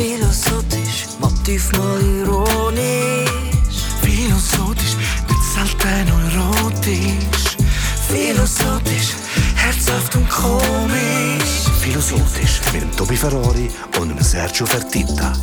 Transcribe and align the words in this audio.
Philosophisch, 0.00 1.08
Motiv 1.20 1.70
mal 1.72 2.00
ironisch. 2.00 3.28
Philosophisch, 4.00 4.96
nicht 5.28 5.44
selten 5.52 6.08
erotisch. 6.08 7.56
Philosophisch, 8.08 9.10
herzhaft 9.56 10.16
und 10.16 10.26
komisch. 10.30 11.68
Philosophisch 11.82 12.62
mit 12.72 12.80
dem 12.80 12.96
Tobi 12.96 13.14
Ferrari 13.14 13.68
und 14.00 14.08
dem 14.08 14.22
Sergio 14.22 14.64
Fertitta. 14.64 15.34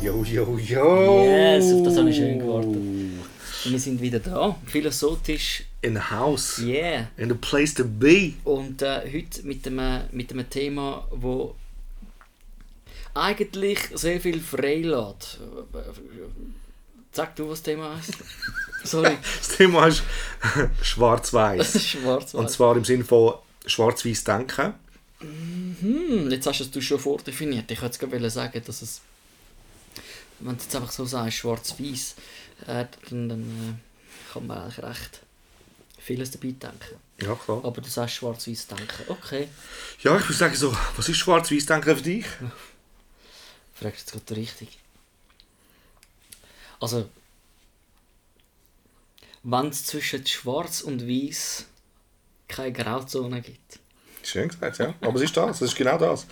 Jo, 0.00 0.22
jo, 0.22 0.58
jo. 0.58 1.24
Yes, 1.24 1.72
auf 1.72 1.82
das 1.82 1.96
habe 1.96 2.10
ich 2.10 2.16
schön 2.16 2.38
gewartet. 2.38 2.76
Wir 3.64 3.80
sind 3.80 4.00
wieder 4.00 4.20
da. 4.20 4.54
Philosophisch, 4.66 5.64
In 5.82 5.94
the 5.94 6.00
house. 6.00 6.60
yeah. 6.60 7.08
In 7.16 7.30
the 7.30 7.34
place 7.34 7.74
to 7.74 7.84
be. 7.84 8.34
Und 8.44 8.80
äh, 8.80 9.00
heute 9.12 9.42
mit 9.44 9.66
einem, 9.66 10.02
mit 10.12 10.30
einem 10.30 10.48
Thema, 10.48 11.04
wo 11.10 11.56
eigentlich 13.14 13.78
sehr 13.94 14.20
viel 14.20 14.40
freilässt. 14.40 15.38
Sag 17.12 17.36
du, 17.36 17.48
was 17.48 17.60
das 17.60 17.62
Thema 17.62 17.96
heißt. 17.96 18.14
Sorry, 18.82 19.16
Das 19.38 19.56
Thema 19.56 19.86
ist 19.86 20.02
schwarz-weiß. 20.82 21.80
schwarz. 21.86 22.34
Und 22.34 22.50
zwar 22.50 22.76
im 22.76 22.84
Sinne 22.84 23.04
von 23.04 23.34
schwarz-weiß 23.66 24.24
denken. 24.24 24.74
Hm, 25.20 26.30
jetzt 26.30 26.46
hast 26.46 26.74
du 26.74 26.78
es 26.78 26.84
schon 26.84 26.98
vordefiniert. 26.98 27.70
Ich 27.70 27.80
hätte 27.80 27.98
gerade 27.98 28.30
sagen, 28.30 28.62
dass 28.66 28.82
es, 28.82 29.00
wenn 30.40 30.56
du 30.56 30.62
jetzt 30.62 30.74
einfach 30.74 30.90
so 30.90 31.04
sagst, 31.04 31.38
schwarz-weiß, 31.38 32.16
äh, 32.66 32.84
dann, 33.08 33.28
dann 33.28 33.42
äh, 33.42 34.32
kann 34.32 34.46
man 34.46 34.58
eigentlich 34.58 34.84
recht 34.84 35.20
vieles 35.98 36.32
dabei 36.32 36.48
denken. 36.48 36.96
Ja, 37.22 37.34
klar. 37.36 37.60
Aber 37.64 37.80
du 37.80 37.88
sagst 37.88 38.16
schwarz-weiß 38.16 38.66
denken. 38.66 39.04
Okay, 39.08 39.48
Ja, 40.02 40.16
ich 40.16 40.24
würde 40.24 40.34
sagen 40.34 40.54
so, 40.56 40.76
was 40.96 41.08
ist 41.08 41.16
schwarz-weiß 41.18 41.66
denken 41.66 41.96
für 41.96 42.02
dich? 42.02 42.26
fragst 43.74 44.12
du 44.12 44.16
jetzt 44.18 44.26
gerade 44.26 44.40
richtig. 44.40 44.78
Also, 46.80 47.08
wenn 49.42 49.66
es 49.68 49.86
zwischen 49.86 50.26
schwarz 50.26 50.80
und 50.80 51.06
weiß 51.06 51.66
keine 52.48 52.72
Grauzone 52.72 53.42
gibt. 53.42 53.78
Schön 54.22 54.48
gesagt, 54.48 54.78
ja. 54.78 54.94
Aber 55.00 55.16
es 55.16 55.22
ist 55.22 55.36
das, 55.36 55.60
es 55.60 55.70
ist 55.70 55.76
genau 55.76 55.98
das. 55.98 56.26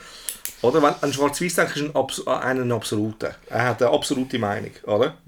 Oder 0.63 0.83
wenn 0.83 0.95
ein 1.03 1.13
schwarz-weiß 1.13 1.55
denken 1.57 1.73
ist 1.79 1.83
ein, 1.83 1.97
Abs 1.97 2.27
einen 2.27 2.73
absoluten. 2.73 3.35
Er 3.49 3.65
hat 3.67 3.83
eine 3.83 3.91
absolute 3.91 4.39
Meinung, 4.39 4.73
oder? 4.85 5.19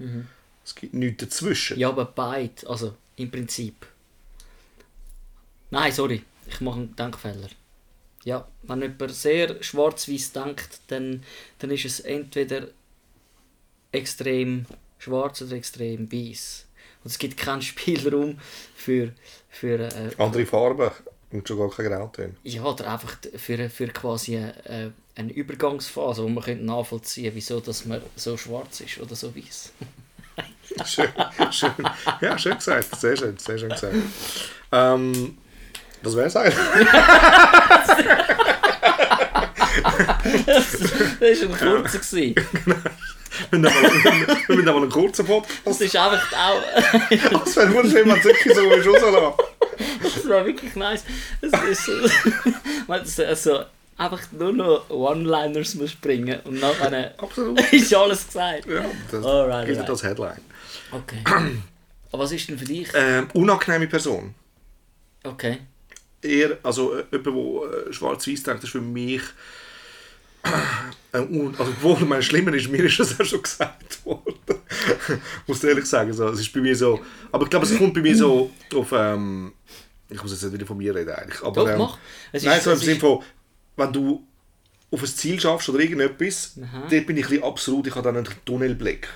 Es 0.63 0.73
gibt 0.73 0.93
nichts 0.93 1.23
dazwischen. 1.23 1.77
Ja, 1.77 1.89
aber 1.89 2.05
beide, 2.05 2.67
also 2.67 2.95
im 3.17 3.29
Prinzip. 3.29 3.85
Nein, 5.69 5.91
sorry, 5.91 6.23
ich 6.47 6.61
mache 6.61 6.77
einen 6.77 6.95
Denkfehler. 6.95 7.49
Ja, 8.25 8.47
wenn 8.63 8.81
jemand 8.81 9.11
sehr 9.11 9.61
schwarz-weiß 9.63 10.33
denkt, 10.33 10.81
dann, 10.87 11.23
dann 11.59 11.71
ist 11.71 11.85
es 11.85 11.99
entweder 12.01 12.67
extrem 13.91 14.65
schwarz 14.97 15.43
oder 15.43 15.53
extrem 15.53 16.11
weiß. 16.11 16.65
Und 17.03 17.11
es 17.11 17.19
gibt 17.19 17.37
keinen 17.37 17.61
Spielraum 17.61 18.39
für, 18.75 19.13
für, 19.49 19.79
äh, 19.79 20.11
Andere 20.17 20.45
Farben 20.45 20.89
und 21.31 21.47
schon 21.47 21.59
gar 21.59 21.69
keine 21.69 21.89
Grautöne. 21.89 22.35
ja, 22.43 22.63
oder 22.63 22.91
einfach 22.91 23.15
für, 23.35 23.69
für 23.69 23.87
quasi 23.89 24.35
äh, 24.35 24.89
eine 25.15 25.31
Übergangsphase, 25.31 26.23
wo 26.23 26.27
man 26.27 26.43
könnte 26.43 26.65
nachvollziehen 26.65 27.31
wieso 27.35 27.59
dass 27.59 27.85
man 27.85 28.01
so 28.15 28.35
schwarz 28.37 28.81
ist 28.81 28.99
oder 28.99 29.15
so 29.15 29.35
weiß. 29.35 29.71
Schön, 30.85 31.07
schön. 31.51 31.71
Ja, 32.19 32.37
schön 32.37 32.55
gesagt. 32.55 32.99
Sehr 32.99 33.15
schön, 33.15 33.37
sehr 33.37 33.57
schön 33.57 33.69
gesagt. 33.69 33.95
Ähm, 34.73 35.37
das 36.05 36.15
wäre 36.15 36.27
es 36.27 36.35
eigentlich. 36.35 36.55
Das 40.25 41.41
war 41.41 41.67
ein 41.71 41.83
kurzer. 41.83 41.99
gewesen. 41.99 42.35
Aber- 43.51 43.63
wir 44.47 44.55
müssen 44.55 44.69
aber 44.69 44.77
einen 44.81 44.89
kurzen 44.89 45.25
Podcast. 45.25 45.59
Das 45.65 45.81
ist 45.81 45.95
einfach 45.95 46.31
auch... 46.33 46.61
Das 47.31 47.55
wäre 47.57 47.73
wunderschön, 47.73 48.09
wenn 48.09 48.17
es 48.17 48.23
wirklich 48.23 48.55
so 48.55 48.61
rauslassen 48.69 49.33
Das 50.01 50.29
war 50.29 50.45
wirklich 50.45 50.75
nice. 50.75 51.03
Es 51.41 51.51
ist 51.69 51.85
so, 53.15 53.23
also 53.23 53.63
einfach 53.97 54.21
nur 54.31 54.53
noch 54.53 54.89
One-Liners 54.89 55.75
muss 55.75 55.95
bringen 55.95 56.39
und 56.45 56.59
nachher 56.61 57.13
Absolut. 57.17 57.59
ist 57.73 57.93
alles 57.93 58.25
gesagt. 58.27 58.65
Ja, 58.67 58.85
das 59.11 59.25
Alright, 59.25 59.65
gilt 59.65 59.77
alright. 59.79 59.89
als 59.89 60.03
Headline. 60.03 60.41
Okay. 60.91 61.23
Aber 62.11 62.23
was 62.23 62.31
ist 62.31 62.47
denn 62.47 62.57
für 62.57 62.65
dich? 62.65 62.87
Ähm, 62.93 63.27
unangenehme 63.33 63.87
Person. 63.87 64.33
Okay. 65.23 65.57
Eher, 66.25 66.57
also 66.63 66.95
äh, 66.95 67.03
jemand, 67.11 67.25
der 67.73 67.87
äh, 67.87 67.93
schwarz-weiß 67.93 68.43
denkt, 68.43 68.63
ist 68.63 68.71
für 68.71 68.81
mich. 68.81 69.21
Äh, 70.43 71.17
also, 71.17 71.53
obwohl, 71.57 71.99
mein 72.05 72.21
Schlimmer 72.21 72.53
ist, 72.53 72.69
mir 72.69 72.83
ist 72.85 72.99
das 72.99 73.19
auch 73.19 73.25
schon 73.25 73.41
gesagt 73.41 74.05
worden. 74.05 74.35
muss 75.47 75.63
ich 75.63 75.69
ehrlich 75.69 75.85
sagen. 75.85 76.13
So, 76.13 76.27
es 76.29 76.39
ist 76.39 76.53
bei 76.53 76.59
mir 76.61 76.75
so. 76.75 76.99
Aber 77.31 77.43
ich 77.45 77.49
glaube, 77.49 77.65
es 77.65 77.77
kommt 77.77 77.93
bei 77.93 78.01
mir 78.01 78.15
so 78.15 78.51
auf. 78.73 78.91
Ähm, 78.91 79.53
ich 80.09 80.21
muss 80.21 80.31
jetzt 80.31 80.43
nicht 80.43 80.53
wieder 80.53 80.65
von 80.67 80.77
mir 80.77 80.93
reden, 80.93 81.09
eigentlich. 81.15 81.41
Aber, 81.43 81.63
Doch, 81.63 81.69
ähm, 81.71 81.77
mach. 81.79 81.97
Es 82.31 82.43
nein, 82.43 82.57
ist- 82.59 82.63
so 82.65 82.71
im 82.71 82.77
Sinne 82.77 82.91
ist- 82.93 82.99
von, 83.01 83.23
wenn 83.77 83.91
du 83.93 84.23
auf 84.91 85.01
ein 85.01 85.07
Ziel 85.07 85.39
schaffst 85.39 85.67
oder 85.69 85.79
irgendetwas, 85.79 86.57
Aha. 86.63 86.87
dort 86.89 87.05
bin 87.07 87.17
ich 87.17 87.29
ein 87.31 87.43
absolut, 87.43 87.87
ich 87.87 87.95
habe 87.95 88.03
dann 88.03 88.17
einen 88.17 88.27
Tunnelblick. 88.45 89.07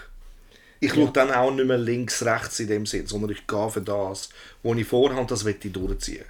Ich 0.82 0.94
schaue 0.94 1.12
dann 1.12 1.30
auch 1.32 1.52
nicht 1.54 1.66
mehr 1.68 1.78
links, 1.78 2.24
rechts 2.24 2.60
in 2.62 2.68
dem 2.68 2.86
Sinn, 2.86 3.06
sondern 3.06 3.30
ich 3.32 3.46
gehe 3.46 3.70
für 3.70 3.82
das, 3.82 4.30
was 4.64 4.78
ich 4.78 4.88
vorhabe, 4.88 5.28
das 5.28 5.46
will 5.46 5.56
ich 5.62 5.72
durchziehen. 5.72 6.24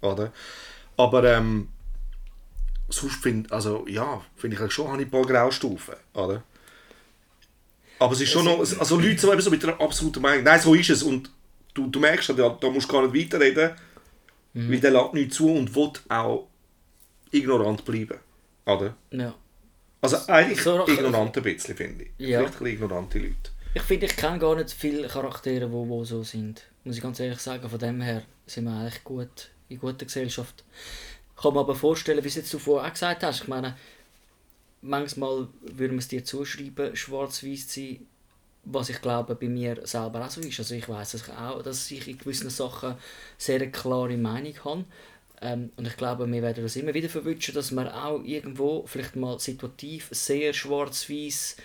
Oder? 0.00 0.32
Aber 0.96 1.24
ähm, 1.24 1.68
sonst 2.88 3.22
finde 3.22 3.52
also, 3.52 3.86
ja, 3.88 4.22
finde 4.36 4.62
ich 4.62 4.72
schon, 4.72 4.88
habe 4.88 5.02
ich 5.02 5.08
ein 5.08 5.10
paar 5.10 5.22
Graustufen. 5.26 5.94
Oder? 6.14 6.42
Aber 7.98 8.12
es 8.12 8.20
ist 8.20 8.30
schon 8.30 8.44
noch, 8.44 8.58
also 8.58 9.00
Leute 9.00 9.18
so, 9.18 9.32
eben 9.32 9.42
so 9.42 9.50
mit 9.50 9.64
einer 9.64 9.80
absoluten 9.80 10.22
Meinung, 10.22 10.44
nein, 10.44 10.60
so 10.60 10.74
ist 10.74 10.90
es. 10.90 11.02
Und 11.02 11.30
du, 11.74 11.88
du 11.88 11.98
merkst, 11.98 12.28
da, 12.30 12.48
da 12.48 12.70
musst 12.70 12.88
du 12.88 12.92
gar 12.92 13.06
nicht 13.06 13.32
weiterreden, 13.32 13.72
weil 14.54 14.80
der 14.80 14.90
lässt 14.90 15.14
nichts 15.14 15.36
zu 15.36 15.52
und 15.52 15.74
will 15.74 15.90
auch 16.08 16.48
ignorant 17.30 17.84
bleiben. 17.84 18.18
Oder? 18.66 18.94
Ja. 19.10 19.34
Also 20.00 20.16
eigentlich 20.28 20.62
So 20.62 20.86
ignorant 20.86 21.36
ein 21.36 21.42
bisschen, 21.42 21.76
finde 21.76 22.04
ich. 22.04 22.10
Ja. 22.18 22.40
Vielleicht 22.40 22.60
ein 22.60 22.66
ignorante 22.66 23.18
Leute. 23.18 23.50
Ich 23.74 23.82
finde, 23.82 24.06
ich 24.06 24.16
kenne 24.16 24.38
gar 24.38 24.56
nicht 24.56 24.70
viele 24.70 25.08
Charaktere, 25.08 25.66
die 25.66 25.72
wo, 25.72 25.88
wo 25.88 26.04
so 26.04 26.22
sind. 26.22 26.62
Muss 26.84 26.96
ich 26.96 27.02
ganz 27.02 27.20
ehrlich 27.20 27.40
sagen. 27.40 27.68
Von 27.68 27.78
dem 27.78 28.00
her 28.00 28.22
sind 28.46 28.64
wir 28.64 28.72
eigentlich 28.72 29.04
gut 29.04 29.50
in 29.68 29.78
guter 29.78 30.06
Gesellschaft. 30.06 30.64
Ich 31.36 31.42
kann 31.42 31.54
mir 31.54 31.60
aber 31.60 31.74
vorstellen, 31.74 32.22
wie 32.24 32.28
es 32.28 32.34
jetzt 32.34 32.50
zuvor 32.50 32.84
auch 32.84 32.92
gesagt 32.92 33.22
hast. 33.22 33.42
Ich 33.42 33.48
meine, 33.48 33.76
manchmal 34.82 35.48
würde 35.62 35.94
man 35.94 35.98
es 35.98 36.08
dir 36.08 36.24
zuschreiben, 36.24 36.96
schwarz-weiß 36.96 37.68
zu 37.68 37.80
sein, 37.80 38.06
was 38.64 38.90
ich 38.90 39.00
glaube 39.00 39.34
bei 39.34 39.48
mir 39.48 39.86
selber 39.86 40.24
auch 40.24 40.30
so 40.30 40.40
ist. 40.40 40.58
Also 40.58 40.74
ich 40.74 40.88
weiß 40.88 41.28
auch, 41.30 41.62
dass 41.62 41.90
ich 41.90 42.08
in 42.08 42.18
gewissen 42.18 42.50
Sachen 42.50 42.96
sehr 43.36 43.60
eine 43.60 43.70
klare 43.70 44.16
Meinung 44.16 44.54
habe. 44.64 44.84
Ähm, 45.40 45.70
und 45.76 45.86
ich 45.86 45.96
glaube, 45.96 46.30
wir 46.30 46.42
werden 46.42 46.64
das 46.64 46.76
immer 46.76 46.94
wieder 46.94 47.08
verwünschen, 47.08 47.54
dass 47.54 47.70
wir 47.70 48.04
auch 48.04 48.22
irgendwo 48.24 48.84
vielleicht 48.86 49.16
mal 49.16 49.38
situativ 49.38 50.08
sehr 50.10 50.52
schwarz-weiß 50.52 51.56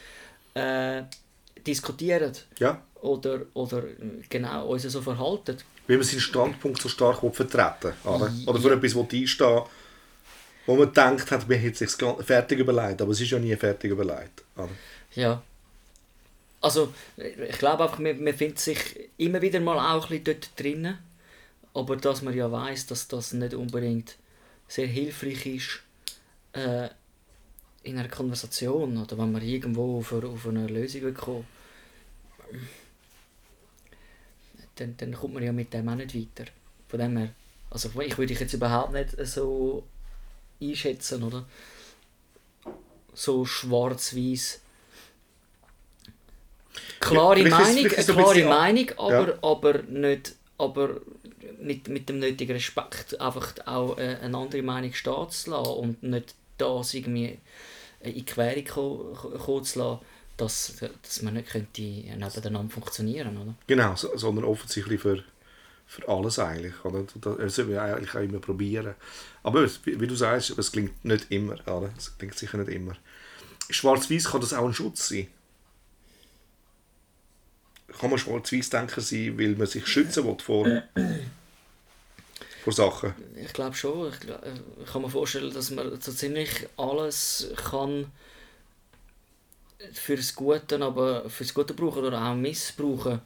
äh, 0.54 1.04
diskutieren 1.66 2.34
Ja. 2.60 2.84
Oder, 3.04 3.42
oder 3.54 3.84
äh, 3.84 4.22
genau 4.30 4.68
uns 4.70 4.84
so 4.84 5.02
verhalten. 5.02 5.58
Weil 5.88 5.98
man 5.98 6.06
seinen 6.06 6.20
Standpunkt 6.22 6.82
so 6.82 6.90
stark 6.90 7.20
vertreten 7.36 7.94
oder? 8.04 8.30
Ja. 8.30 8.48
oder 8.48 8.60
für 8.60 8.74
etwas 8.74 8.96
will 8.96 9.08
einstehen 9.12 9.62
wo 10.66 10.76
man 10.78 10.94
denkt 10.94 11.30
hat, 11.30 11.50
man 11.50 11.58
hätte 11.58 11.84
es 11.84 11.92
sich 11.98 12.10
fertig 12.26 12.60
überlegt, 12.60 13.02
aber 13.02 13.12
es 13.12 13.20
ist 13.20 13.32
ja 13.32 13.38
nie 13.38 13.54
fertig 13.58 13.92
überlegt. 13.92 14.44
Oder? 14.56 14.70
Ja. 15.14 15.42
Also, 16.62 16.94
ich 17.18 17.58
glaube 17.60 17.84
einfach, 17.84 18.00
man, 18.00 18.24
man 18.24 18.34
findet 18.34 18.60
sich 18.60 19.10
immer 19.18 19.42
wieder 19.42 19.60
mal 19.60 19.78
auch 19.78 20.04
ein 20.10 20.24
bisschen 20.24 20.24
dort 20.24 20.58
drinnen. 20.58 20.98
Aber 21.74 21.98
dass 21.98 22.22
man 22.22 22.34
ja 22.34 22.50
weiß, 22.50 22.86
dass 22.86 23.10
das 23.10 23.34
nicht 23.34 23.54
unbedingt 23.54 24.16
sehr 24.70 24.88
hilfreich 24.88 25.46
ist 25.48 25.82
äh, 26.54 26.88
in 27.84 28.00
einer 28.00 28.08
Konversation 28.08 28.98
oder 28.98 29.18
wenn 29.18 29.34
man 29.34 29.42
irgendwo 29.42 29.98
auf, 30.00 30.14
eine- 30.14 30.28
auf 30.28 30.48
eine 30.48 30.68
Lösung 30.68 31.02
will 31.02 31.14
kommen 31.14 31.46
dann, 34.76 34.96
dann 34.98 35.14
kommt 35.14 35.34
man 35.36 35.44
ja 35.44 35.52
mit 35.52 35.74
dem 35.74 35.88
auch 35.90 35.96
nicht 35.96 36.16
weiter. 36.16 36.50
Von 36.88 37.00
dem 37.00 37.18
her, 37.18 37.30
also 37.70 37.90
ich 38.02 38.18
würde 38.18 38.28
dich 38.28 38.40
jetzt 38.40 38.54
überhaupt 38.54 38.94
nicht 38.94 39.16
so 39.26 39.84
einschätzen, 40.62 41.24
oder? 41.24 41.46
So 43.14 43.46
schwarz-weiß. 43.46 44.62
Klare 47.00 47.42
Ja, 47.42 47.50
Meinung, 47.50 47.78
eine 47.78 47.90
klare 47.90 48.24
bisschen- 48.34 48.50
Meinung, 48.50 48.90
aber, 48.98 49.28
Ja. 49.30 49.38
aber 49.44 49.84
nicht, 49.84 50.36
aber 50.58 51.02
mit, 51.60 51.88
mit 51.88 52.10
dem 52.10 52.20
nötigen 52.20 52.54
Respekt 52.54 53.20
einfach 53.20 53.54
auch 53.66 53.98
äh, 53.98 54.18
eine 54.22 54.38
andere 54.38 54.62
Meinung 54.62 54.94
stehen 54.94 55.30
zu 55.30 55.52
lassen 55.52 55.70
und 55.70 56.04
nicht 56.04 56.34
das 56.58 56.94
irgendwie 56.94 57.38
in 58.02 58.14
die 58.26 58.64
ko- 58.64 59.14
kommen 59.44 59.64
zu 59.64 59.80
lassen, 59.80 60.00
dass, 60.38 60.74
dass 61.02 61.22
man 61.22 61.36
nicht 61.36 61.50
könnte 61.50 61.82
nebeneinander 61.82 62.70
funktionieren 62.70 63.38
oder? 63.38 63.56
Genau, 63.68 63.96
so, 63.96 64.16
sondern 64.18 64.46
offensichtlich 64.46 65.00
für, 65.00 65.24
für 65.86 66.08
alles 66.08 66.40
eigentlich. 66.40 66.74
Oder? 66.84 67.04
Das 67.04 67.38
das 67.38 67.56
soll 67.56 67.66
man 67.66 67.78
eigentlich 67.78 68.16
auch 68.16 68.22
immer 68.22 68.40
probieren. 68.40 68.96
Aber 69.44 69.68
wie, 69.86 70.00
wie 70.00 70.08
du 70.08 70.16
sagst, 70.16 70.58
es 70.58 70.72
klingt 70.72 71.06
nicht 71.06 71.32
immer. 71.32 71.56
Oder? 71.68 71.92
Es 71.98 72.18
klingt 72.18 72.36
sicher 72.36 72.58
nicht 72.58 72.70
immer. 72.70 72.98
Schwarz-Weiß 73.70 74.32
kann 74.32 74.42
das 74.42 74.54
auch 74.54 74.66
ein 74.66 74.74
Schutz 74.74 75.10
sein. 75.10 75.28
Kann 78.00 78.10
man 78.10 78.20
Schwarz-Weiß-Denker 78.20 79.02
sein, 79.02 79.38
weil 79.38 79.56
man 79.56 79.68
sich 79.68 79.86
schützen 79.88 80.26
will 80.26 80.38
vor, 80.40 80.68
vor 82.64 82.74
Sachen? 82.74 83.14
Ich 83.36 83.54
glaube 83.54 83.76
schon. 83.76 84.10
Ich, 84.10 84.16
ich 84.84 84.92
kann 84.92 85.04
mir 85.04 85.10
vorstellen, 85.10 85.54
dass 85.54 85.70
man 85.70 86.02
so 86.02 86.12
ziemlich 86.12 86.68
alles 86.76 87.50
kann 87.70 88.12
fürs 89.92 90.36
Gute, 90.36 90.82
aber 90.82 91.30
fürs 91.30 91.54
Gute 91.54 91.74
brauchen 91.74 92.04
oder 92.06 92.22
auch 92.24 92.36
missbrauchen, 92.36 93.20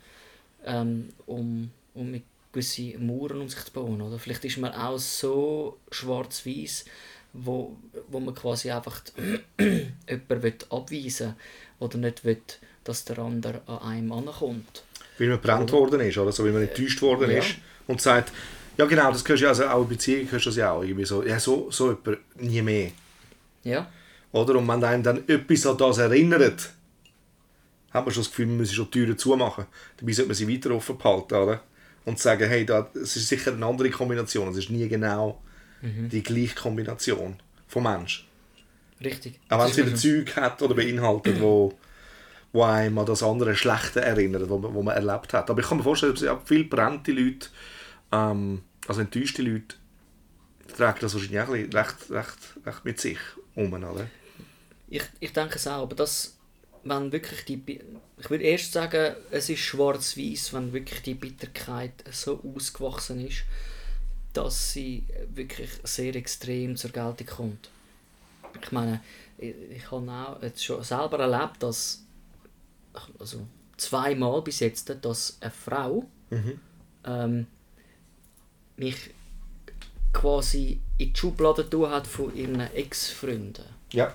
ähm, 0.65 1.09
um, 1.25 1.69
um 1.93 2.11
mit 2.11 2.23
gewisse 2.51 2.97
Mauern 2.97 3.41
um 3.41 3.49
sich 3.49 3.63
zu 3.65 3.71
bauen. 3.71 4.01
Oder? 4.01 4.17
Vielleicht 4.17 4.45
ist 4.45 4.57
man 4.57 4.73
auch 4.73 4.97
so 4.97 5.77
schwarz-weiß, 5.91 6.85
wo, 7.33 7.75
wo 8.07 8.19
man 8.19 8.33
quasi 8.33 8.71
einfach 8.71 9.01
jemanden 9.59 10.53
abweisen 10.69 11.27
will 11.27 11.35
oder 11.79 11.97
nicht 11.97 12.25
will, 12.25 12.41
dass 12.83 13.05
der 13.05 13.19
andere 13.19 13.61
an 13.67 13.79
einem 13.79 14.11
ankommt. 14.11 14.83
Weil 15.17 15.27
man 15.29 15.41
gebrannt 15.41 15.71
worden 15.71 15.99
ist, 16.01 16.17
oder 16.17 16.31
so, 16.31 16.43
weil 16.43 16.51
man 16.51 16.63
enttäuscht 16.63 17.01
worden 17.01 17.31
Ja. 17.31 17.39
ist 17.39 17.55
und 17.87 18.01
sagt, 18.01 18.31
ja 18.77 18.85
genau, 18.85 19.11
das 19.11 19.23
kannst 19.23 19.41
du 19.41 19.45
ja, 19.45 19.49
also 19.49 19.65
auch 19.67 19.81
in 19.81 19.89
Beziehungen 19.89 20.29
kannst 20.29 20.45
du 20.45 20.49
das 20.49 20.57
ja 20.57 20.71
auch 20.71 20.83
irgendwie 20.83 21.05
so, 21.05 21.23
ja 21.23 21.39
so, 21.39 21.69
so 21.71 21.89
jemand, 21.89 22.41
nie 22.41 22.61
mehr. 22.61 22.91
Ja, 23.63 23.91
Oder? 24.31 24.55
Und 24.55 24.67
wenn 24.67 24.83
einem 24.83 25.03
dann 25.03 25.27
etwas 25.27 25.65
an 25.65 25.77
das 25.77 25.97
erinnert, 25.99 26.71
hat 27.91 28.05
man 28.05 28.13
schon 28.13 28.23
das 28.23 28.29
Gefühl, 28.29 28.47
man 28.47 28.57
müsse 28.57 28.73
schon 28.75 28.85
die 28.85 28.91
Türen 28.91 29.17
zumachen. 29.17 29.65
Dabei 29.97 30.11
sollte 30.11 30.27
man 30.29 30.35
sie 30.35 30.47
weiter 30.53 30.71
offen 30.71 30.97
behalten, 30.97 31.33
oder? 31.35 31.61
Und 32.05 32.19
sagen, 32.19 32.47
hey, 32.47 32.65
da, 32.65 32.89
es 32.93 33.15
ist 33.15 33.27
sicher 33.27 33.51
eine 33.53 33.65
andere 33.65 33.89
Kombination, 33.89 34.49
es 34.49 34.57
ist 34.57 34.69
nie 34.69 34.87
genau 34.87 35.41
die 36.09 36.23
gleiche 36.23 36.55
Kombination 36.55 37.35
vom 37.67 37.83
Mensch. 37.83 38.27
richtig. 38.99 39.39
Auch 39.49 39.59
wenn 39.59 39.67
Das 39.67 39.71
es 39.71 39.77
wieder 39.77 39.95
Zeug 40.25 40.35
hat 40.35 40.61
oder 40.63 40.73
beinhaltet, 40.73 41.39
wo, 41.39 41.77
wo 42.51 42.63
einem 42.63 42.97
an 42.97 43.05
das 43.05 43.21
andere 43.23 43.55
Schlechte 43.55 44.01
erinnert, 44.01 44.49
wo, 44.49 44.57
man- 44.57 44.73
wo 44.73 44.81
man 44.81 44.95
erlebt 44.95 45.33
hat. 45.33 45.49
Aber 45.49 45.61
ich 45.61 45.67
kann 45.67 45.77
mir 45.77 45.83
vorstellen, 45.83 46.13
dass 46.13 46.23
ja 46.23 46.41
viele 46.45 46.63
brennende 46.63 47.11
Leute, 47.11 47.47
ähm, 48.11 48.63
also 48.87 49.01
enttäuschte 49.01 49.43
Leute, 49.43 49.75
tragen 50.75 50.97
das 51.01 51.13
wahrscheinlich 51.13 51.39
auch 51.41 51.49
ein 51.53 51.69
bisschen 51.69 51.73
recht, 51.73 52.09
recht, 52.11 52.37
recht 52.65 52.85
mit 52.85 52.99
sich 52.99 53.19
um, 53.57 53.73
oder? 53.73 54.07
Ich, 54.87 55.03
ich 55.19 55.33
denke 55.33 55.55
es 55.55 55.67
auch, 55.67 55.81
aber 55.81 55.95
das, 55.95 56.37
wenn 56.83 57.11
wirklich 57.11 57.43
die, 57.45 57.81
ich 58.17 58.29
würde 58.29 58.43
erst 58.43 58.71
sagen, 58.71 59.15
es 59.31 59.49
ist 59.49 59.59
schwarz-weiß, 59.59 60.53
wenn 60.53 60.73
wirklich 60.73 61.01
die 61.01 61.15
Bitterkeit 61.15 61.91
so 62.11 62.41
ausgewachsen 62.55 63.25
ist, 63.27 63.43
dass 64.33 64.73
sie 64.73 65.03
wirklich 65.33 65.71
sehr 65.83 66.15
extrem 66.15 66.77
zur 66.77 66.91
Geltung 66.91 67.27
kommt. 67.27 67.69
Ich 68.61 68.71
meine, 68.71 69.01
ich, 69.39 69.55
ich 69.71 69.91
habe 69.91 70.11
auch 70.11 70.41
jetzt 70.41 70.63
schon 70.63 70.83
selber 70.83 71.19
erlebt, 71.19 71.63
dass, 71.63 72.03
also 73.17 73.47
zweimal 73.75 74.41
bis 74.43 74.59
jetzt, 74.59 74.95
dass 75.01 75.37
eine 75.41 75.51
Frau 75.51 76.05
ähm, 77.05 77.47
mich 78.77 79.09
quasi 80.17 80.79
in 80.97 81.13
die 81.13 81.19
Schublade 81.19 81.69
tun 81.69 81.89
hat 81.89 82.07
von 82.07 82.35
ihren 82.35 82.59
Ex-Freunden. 82.59 83.65
Ja. 83.91 84.13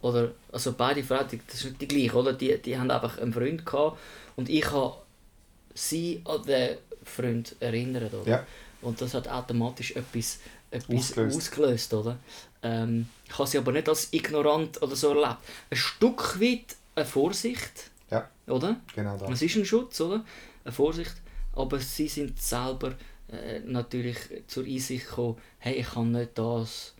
Oder, 0.00 0.32
also 0.50 0.72
beide 0.72 1.02
Frauen, 1.04 1.26
das 1.46 1.56
ist 1.56 1.64
nicht 1.64 1.80
die 1.82 1.88
gleiche, 1.88 2.16
oder? 2.16 2.32
Die, 2.32 2.56
die 2.60 2.76
haben 2.78 2.90
einfach 2.90 3.18
einen 3.18 3.32
Freund 3.32 3.64
gehabt 3.64 3.98
und 4.36 4.48
ich 4.48 4.68
habe 4.70 4.96
sie 5.74 6.22
an 6.24 6.42
den 6.44 6.78
Freund 7.04 7.54
erinnert, 7.60 8.12
oder? 8.14 8.28
Ja. 8.30 8.46
Und 8.80 9.00
das 9.00 9.14
hat 9.14 9.28
automatisch 9.28 9.92
etwas, 9.94 10.38
etwas 10.70 10.96
Ausgelöst. 11.10 11.36
ausgelöst, 11.36 11.94
oder? 11.94 12.18
Ähm, 12.62 13.08
ich 13.28 13.38
habe 13.38 13.48
sie 13.48 13.58
aber 13.58 13.72
nicht 13.72 13.88
als 13.88 14.12
ignorant 14.12 14.80
oder 14.82 14.96
so 14.96 15.10
erlebt. 15.10 15.38
Ein 15.70 15.76
Stück 15.76 16.40
weit 16.40 16.76
eine 16.94 17.04
Vorsicht, 17.06 17.90
Ja, 18.10 18.28
oder? 18.48 18.76
genau 18.94 19.16
das. 19.16 19.30
Es 19.30 19.42
ist 19.42 19.56
ein 19.56 19.64
Schutz, 19.64 20.00
oder? 20.00 20.24
Eine 20.64 20.72
Vorsicht. 20.72 21.14
Aber 21.54 21.78
sie 21.78 22.08
sind 22.08 22.40
selber 22.40 22.94
äh, 23.32 23.60
natürlich 23.60 24.16
zur 24.46 24.64
Einsicht 24.64 25.08
gekommen, 25.08 25.36
hey, 25.58 25.74
ich 25.74 25.88
kann 25.90 26.12
nicht 26.12 26.30
das 26.38 26.94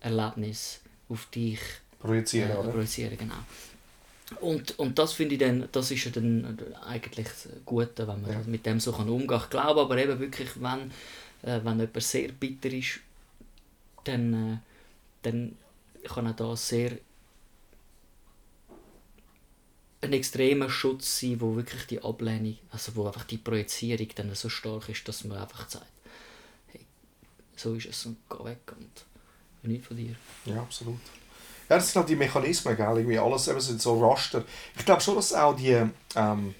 Erlebnis 0.00 0.80
auf 1.08 1.26
dich 1.26 1.60
Projizieren, 2.00 2.50
äh, 2.50 2.70
projizieren. 2.70 3.16
Genau. 3.18 3.34
Und, 4.40 4.78
und 4.78 4.98
das 4.98 5.12
finde 5.12 5.34
ich 5.34 5.40
dann, 5.40 5.68
das 5.70 5.90
ist 5.90 6.04
ja 6.04 6.10
dann 6.10 6.58
eigentlich 6.86 7.26
das 7.26 7.48
Gute, 7.64 8.06
wenn 8.08 8.22
man 8.22 8.32
Ja. 8.32 8.40
mit 8.46 8.64
dem 8.66 8.80
so 8.80 8.92
kann 8.92 9.08
umgehen 9.08 9.28
kann. 9.28 9.40
Ich 9.42 9.50
glaube 9.50 9.80
aber 9.82 9.98
eben 9.98 10.18
wirklich, 10.18 10.50
wenn, 10.56 10.90
äh, 11.42 11.60
wenn 11.62 11.78
jemand 11.78 12.02
sehr 12.02 12.28
bitter 12.32 12.70
ist, 12.70 13.00
dann, 14.04 14.54
äh, 14.54 14.56
dann 15.22 15.56
kann 16.04 16.26
auch 16.26 16.36
das 16.36 16.68
sehr 16.68 16.92
ein 20.04 20.12
extremer 20.12 20.70
Schutz 20.70 21.20
sein, 21.20 21.40
wo 21.40 21.56
wirklich 21.56 21.86
die 21.86 22.02
Ablehnung, 22.02 22.58
also 22.70 22.94
wo 22.96 23.06
einfach 23.06 23.24
die 23.24 23.38
Projizierung 23.38 24.08
dann 24.14 24.34
so 24.34 24.48
stark 24.48 24.88
ist, 24.88 25.06
dass 25.08 25.24
man 25.24 25.38
einfach 25.38 25.68
sagt, 25.68 25.86
hey, 26.68 26.80
so 27.56 27.74
ist 27.74 27.86
es 27.86 28.06
und 28.06 28.18
geh 28.28 28.44
weg 28.44 28.72
und 28.76 29.04
nicht 29.68 29.84
von 29.84 29.96
dir. 29.96 30.14
Ja, 30.44 30.60
absolut. 30.60 31.00
Ja, 31.68 31.76
das 31.76 31.90
sind 31.90 32.00
halt 32.00 32.10
die 32.10 32.16
Mechanismen, 32.16 32.76
gell? 32.76 32.96
Irgendwie 32.98 33.18
alles 33.18 33.48
eben 33.48 33.60
sind 33.60 33.80
so 33.80 33.98
Raster. 34.04 34.44
Ich 34.76 34.84
glaube 34.84 35.00
schon, 35.00 35.16
dass 35.16 35.32
auch 35.32 35.56
die, 35.56 35.82
ähm, 36.14 36.54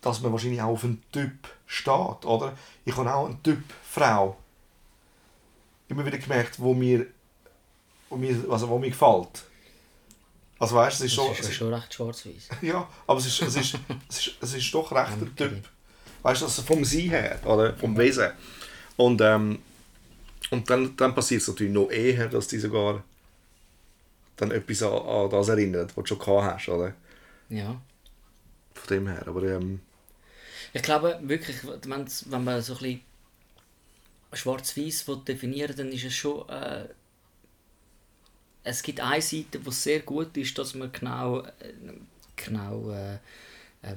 dass 0.00 0.20
man 0.20 0.32
wahrscheinlich 0.32 0.62
auch 0.62 0.70
auf 0.70 0.84
einen 0.84 1.02
Typ 1.12 1.48
steht, 1.66 2.24
oder? 2.24 2.56
Ich 2.84 2.96
habe 2.96 3.14
auch 3.14 3.26
einen 3.26 3.42
Typ 3.42 3.62
Frau 3.82 4.38
immer 5.88 6.06
wieder 6.06 6.18
gemerkt, 6.18 6.58
wo 6.58 6.72
mir, 6.72 7.06
wo 8.08 8.16
mir, 8.16 8.36
also 8.50 8.68
wo 8.68 8.78
mir 8.78 8.90
gefällt. 8.90 9.44
Also 10.60 10.76
weißt, 10.76 11.00
du, 11.00 11.04
es 11.04 11.10
ist 11.12 11.18
Das 11.18 11.24
schon, 11.24 11.32
ist 11.32 11.40
es 11.40 11.46
ja 11.46 11.50
ist, 11.52 11.56
schon 11.56 11.74
recht 11.74 11.94
schwarz-weiß. 11.94 12.48
ja, 12.62 12.88
aber 13.06 13.18
es 13.18 13.26
ist, 13.26 13.42
es 13.42 13.56
ist, 13.56 13.78
es 14.08 14.18
ist, 14.26 14.36
es 14.42 14.54
ist 14.54 14.74
doch 14.74 14.92
recht 14.92 15.16
der. 15.38 15.48
Typ. 15.48 15.68
Weißt 16.22 16.42
du, 16.42 16.44
also 16.44 16.62
vom 16.62 16.84
Sein 16.84 17.08
her, 17.08 17.40
oder? 17.46 17.74
Vom 17.76 17.96
Wesen. 17.96 18.30
Und, 18.96 19.22
ähm, 19.22 19.58
und 20.50 20.68
dann, 20.68 20.94
dann 20.96 21.14
passiert 21.14 21.40
es 21.40 21.48
natürlich 21.48 21.72
noch 21.72 21.90
eher, 21.90 22.28
dass 22.28 22.46
die 22.48 22.58
sogar 22.58 23.02
dann 24.36 24.50
etwas 24.50 24.82
an, 24.82 24.92
an 24.92 25.30
das 25.30 25.48
erinnert, 25.48 25.96
was 25.96 26.04
du 26.04 26.08
schon 26.08 26.18
gehabt 26.18 26.54
hast, 26.56 26.68
oder? 26.68 26.94
Ja. 27.48 27.80
Von 28.74 28.88
dem 28.90 29.08
her. 29.08 29.22
Aber 29.26 29.42
ähm, 29.44 29.80
Ich 30.74 30.82
glaube 30.82 31.18
wirklich, 31.22 31.56
wenn 31.64 32.44
man 32.44 32.60
so 32.60 32.74
ein 32.74 32.78
bisschen 32.78 33.00
schwarz-weiß 34.32 35.08
will 35.08 35.22
definieren 35.26 35.74
dann 35.74 35.90
ist 35.90 36.04
es 36.04 36.14
schon. 36.14 36.46
Äh, 36.50 36.84
es 38.64 38.82
gibt 38.82 39.00
eine 39.00 39.22
Seite, 39.22 39.64
wo 39.64 39.70
sehr 39.70 40.00
gut 40.00 40.36
ist, 40.36 40.56
dass 40.58 40.74
man 40.74 40.92
genau, 40.92 41.40
äh, 41.40 41.50
genau 42.36 42.90
äh, 42.90 43.14
äh, 43.14 43.18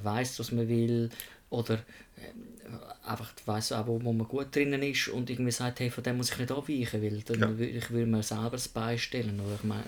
weiß, 0.02 0.38
was 0.38 0.52
man 0.52 0.68
will. 0.68 1.10
Oder 1.50 1.74
äh, 1.74 3.06
einfach 3.08 3.30
weiß 3.44 3.72
auch, 3.72 3.86
wo, 3.86 4.02
wo 4.02 4.12
man 4.12 4.26
gut 4.26 4.54
drinnen 4.54 4.82
ist 4.82 5.08
und 5.08 5.28
irgendwie 5.30 5.52
sagt, 5.52 5.80
hey, 5.80 5.90
von 5.90 6.02
dem 6.02 6.16
muss 6.16 6.30
ich 6.32 6.38
nicht 6.38 6.50
abweichen, 6.50 7.02
weil 7.02 7.20
dann 7.22 7.40
Ja. 7.40 7.48
würde 7.48 7.66
ich 7.66 7.90
würde 7.90 8.06
mir 8.06 8.22
selber 8.22 8.50
das 8.50 8.68
beistellen. 8.68 9.38
Oder 9.40 9.54
ich 9.56 9.64
meine, 9.64 9.84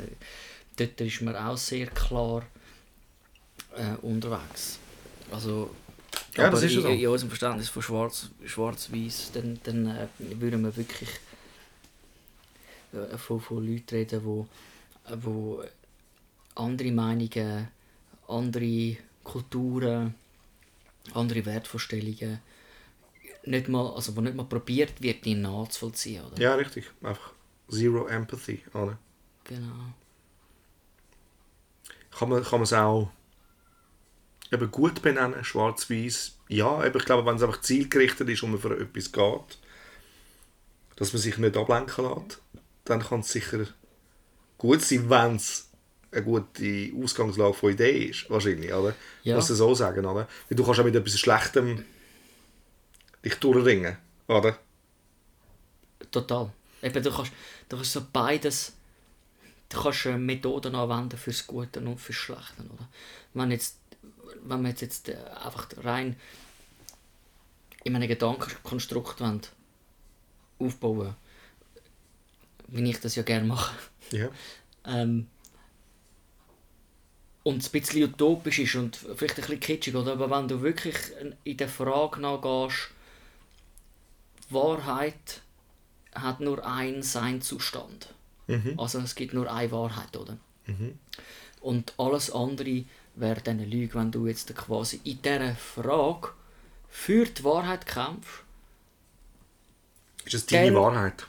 dort 0.76 1.00
ist 1.00 1.22
man 1.22 1.34
auch 1.36 1.56
sehr 1.56 1.86
klar 1.86 2.44
äh, 3.76 3.96
unterwegs. 4.02 4.78
Also, 5.32 5.70
Ja, 6.36 6.50
das 6.50 6.62
aber 6.62 6.72
in, 6.72 6.82
so. 6.82 6.88
in 6.88 7.08
unserem 7.08 7.30
Verständnis 7.30 7.68
von 7.70 7.82
Schwarz, 7.82 8.28
Schwarz-Weiß, 8.44 9.30
dann, 9.32 9.58
dann 9.64 9.86
äh, 9.86 10.06
würden 10.18 10.62
wir 10.62 10.76
wirklich 10.76 11.08
äh, 12.92 13.16
von, 13.18 13.40
von 13.40 13.66
Leuten 13.66 13.94
reden, 13.94 14.20
äh, 14.20 14.44
wo 15.14 15.62
andere 16.54 16.92
Meinungen, 16.92 17.68
andere 18.28 18.96
Kulturen, 19.22 20.14
andere 21.14 21.44
Wertvorstellungen 21.46 22.40
nicht 23.44 23.68
mal, 23.68 23.94
also 23.94 24.16
wo 24.16 24.20
nicht 24.20 24.36
mal 24.36 24.44
probiert 24.44 25.00
wird, 25.00 25.24
die 25.24 25.34
nachzuvollziehen. 25.34 26.24
Oder? 26.24 26.40
ja, 26.40 26.54
richtig. 26.54 26.90
Einfach 27.02 27.32
Zero 27.70 28.06
Empathy, 28.06 28.62
oder? 28.74 28.98
Genau. 29.44 29.94
Kann 32.10 32.28
man, 32.28 32.42
kann 32.42 32.58
man 32.58 32.62
es 32.62 32.72
auch 32.72 33.10
eben 34.50 34.70
gut 34.70 35.02
benennen, 35.02 35.44
schwarz-weiß? 35.44 36.38
Ja, 36.48 36.84
eben, 36.84 36.98
ich 36.98 37.04
glaube, 37.04 37.26
wenn 37.26 37.36
es 37.36 37.42
einfach 37.42 37.60
zielgerichtet 37.60 38.28
ist 38.28 38.42
und 38.42 38.52
man 38.52 38.60
für 38.60 38.78
etwas 38.78 39.12
geht, 39.12 39.58
dass 40.96 41.12
man 41.12 41.20
sich 41.20 41.38
nicht 41.38 41.56
ablenken 41.56 42.04
lässt, 42.04 42.40
dann 42.84 43.00
kann 43.00 43.20
es 43.20 43.30
sicher 43.30 43.66
gut 44.58 44.82
sein, 44.82 45.08
wenn 45.10 45.36
es 45.36 45.70
eine 46.12 46.22
gute 46.22 46.92
Ausgangslage 47.02 47.54
von 47.54 47.72
Idee 47.72 48.06
ist, 48.06 48.30
wahrscheinlich, 48.30 48.72
oder? 48.72 48.94
Ja. 49.22 49.36
Muss 49.36 49.48
du 49.48 49.54
so 49.54 49.74
sagen, 49.74 50.04
oder? 50.04 50.28
Weil 50.48 50.56
du 50.56 50.64
kannst 50.64 50.80
auch 50.80 50.84
mit 50.84 50.94
etwas 50.94 51.18
Schlechtem 51.18 51.84
dich 53.24 53.34
durchringen, 53.34 53.96
oder? 54.28 54.58
Total. 56.10 56.52
Eben, 56.82 57.02
du 57.02 57.10
kannst, 57.10 57.32
du 57.68 57.76
kannst 57.76 57.92
so 57.92 58.06
beides, 58.12 58.72
du 59.68 59.82
kannst 59.82 60.06
äh, 60.06 60.16
Methoden 60.16 60.74
anwenden 60.74 61.18
fürs 61.18 61.46
Gute 61.46 61.80
und 61.80 62.00
fürs 62.00 62.16
Schlechte, 62.16 62.62
oder? 62.62 62.88
Wenn 63.34 63.50
jetzt, 63.50 63.78
wenn 64.44 64.62
wir 64.62 64.70
jetzt, 64.70 64.82
jetzt 64.82 65.08
äh, 65.08 65.16
einfach 65.44 65.68
rein 65.82 66.16
in 67.84 67.94
einem 67.94 68.08
Gedankenkonstrukt 68.08 69.20
wollen, 69.20 69.42
aufbauen, 70.58 71.14
wie 72.68 72.90
ich 72.90 73.00
das 73.00 73.14
ja 73.14 73.22
gerne 73.22 73.46
mache, 73.46 73.74
Ja. 74.10 74.28
ähm, 74.84 75.26
und 77.42 77.64
ein 77.64 77.70
bisschen 77.70 78.02
utopisch 78.02 78.58
ist 78.58 78.74
und 78.74 78.96
vielleicht 78.96 79.36
ein 79.36 79.42
bisschen 79.42 79.60
kitschig, 79.60 79.94
oder? 79.94 80.12
aber 80.12 80.30
wenn 80.30 80.48
du 80.48 80.62
wirklich 80.62 80.96
in 81.44 81.56
der 81.56 81.68
Frage 81.68 82.20
nachgehst, 82.20 82.90
Wahrheit 84.50 85.42
hat 86.12 86.40
nur 86.40 86.66
einen 86.66 87.02
Seinzustand. 87.02 88.14
Mhm. 88.48 88.74
Also 88.78 88.98
es 88.98 89.14
gibt 89.14 89.32
nur 89.32 89.50
eine 89.52 89.70
Wahrheit, 89.70 90.16
oder? 90.16 90.36
Und 91.60 91.94
alles 91.98 92.32
andere 92.32 92.84
wäre 93.14 93.40
dann 93.40 93.58
eine 93.58 93.66
Lüge, 93.66 93.94
wenn 93.94 94.10
du 94.10 94.26
jetzt 94.26 94.54
quasi 94.56 95.00
in 95.04 95.22
dieser 95.22 95.54
Frage 95.54 96.30
für 96.88 97.26
die 97.26 97.44
Wahrheit 97.44 97.86
kämpfst. 97.86 98.42
Ist 100.24 100.34
das 100.34 100.46
deine 100.46 100.74
Wahrheit? 100.74 101.26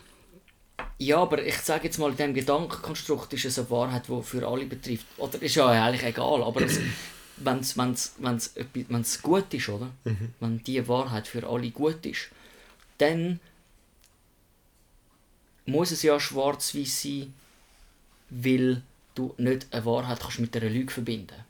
Ja, 1.00 1.18
aber 1.18 1.44
ich 1.46 1.58
sage 1.58 1.86
jetzt 1.86 2.00
mal, 2.00 2.12
in 2.12 2.18
diesem 2.18 2.34
Gedankenkonstrukt 2.34 3.32
ist 3.34 3.46
es 3.46 3.60
eine 3.60 3.70
Wahrheit, 3.70 4.08
die 4.08 4.24
für 4.24 4.48
alle 4.48 4.66
betrifft. 4.66 5.06
Oder 5.18 5.42
ist 5.42 5.56
ja 5.56 5.68
eigentlich 5.68 6.04
egal, 6.04 6.44
aber 6.44 6.62
wenn 6.62 6.68
es 6.68 7.78
wenn's, 7.78 7.78
wenn's, 8.18 8.54
wenn's 8.74 9.22
gut 9.22 9.54
ist, 9.54 9.70
oder? 9.70 9.92
Wenn 10.40 10.64
die 10.64 10.88
Wahrheit 10.88 11.28
für 11.28 11.48
alle 11.48 11.70
gut 11.70 12.06
ist, 12.06 12.30
dann 12.98 13.40
muss 15.68 15.92
es 15.92 16.02
ja 16.02 16.20
schwarz-weiß 16.20 17.04
sein, 17.04 17.34
weil 18.30 18.82
du 19.14 19.36
nicht 19.38 19.68
eine 19.72 19.86
Wahrheit 19.86 20.20
kannst 20.20 20.40
mit 20.40 20.56
einer 20.56 20.70
Lüge 20.70 20.92
verbinden 20.92 21.46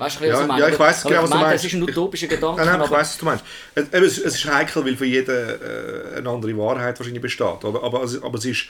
Weißt 0.00 0.16
du, 0.16 0.20
was 0.20 0.28
Ja, 0.28 0.40
ich 0.40 0.46
meine? 0.48 0.60
ja, 0.60 0.68
ich 0.68 0.74
Aber 0.80 0.92
genau, 1.08 1.22
was 1.22 1.30
du 1.30 1.36
meinst. 1.36 1.54
Das 1.54 1.64
ist 1.64 1.72
ein 1.74 1.82
utopischer 1.82 2.26
Gedanke. 2.26 2.56
Nein, 2.56 2.66
nein, 2.66 2.80
ich 2.80 2.86
aber- 2.86 2.96
weiss, 2.96 3.08
was 3.10 3.18
du 3.18 3.24
meinst. 3.26 3.44
Es, 3.74 3.88
es, 4.18 4.18
ist 4.18 4.44
heikel, 4.52 4.84
weil 4.84 4.96
für 4.96 5.04
jeden 5.06 5.30
äh, 5.36 6.16
eine 6.18 6.28
andere 6.30 6.56
Wahrheit 6.56 6.98
wahrscheinlich 6.98 7.22
besteht. 7.22 7.64
Oder? 7.64 7.82
Aber, 7.82 8.02
es- 8.02 8.22
aber 8.22 8.38
es 8.38 8.44
ist, 8.44 8.66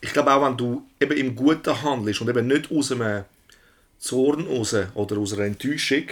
ich 0.00 0.12
glaube 0.12 0.32
auch, 0.32 0.46
wenn 0.46 0.56
du 0.56 0.86
eben 1.00 1.16
im 1.16 1.34
Guten 1.36 1.82
handelst 1.82 2.20
und 2.20 2.28
eben 2.30 2.46
nicht 2.46 2.70
aus 2.70 2.92
einem 2.92 3.24
Zorn 3.98 4.46
raus 4.46 4.74
oder 4.94 5.18
aus 5.18 5.32
einer 5.32 5.44
Enttäuschung 5.44 6.04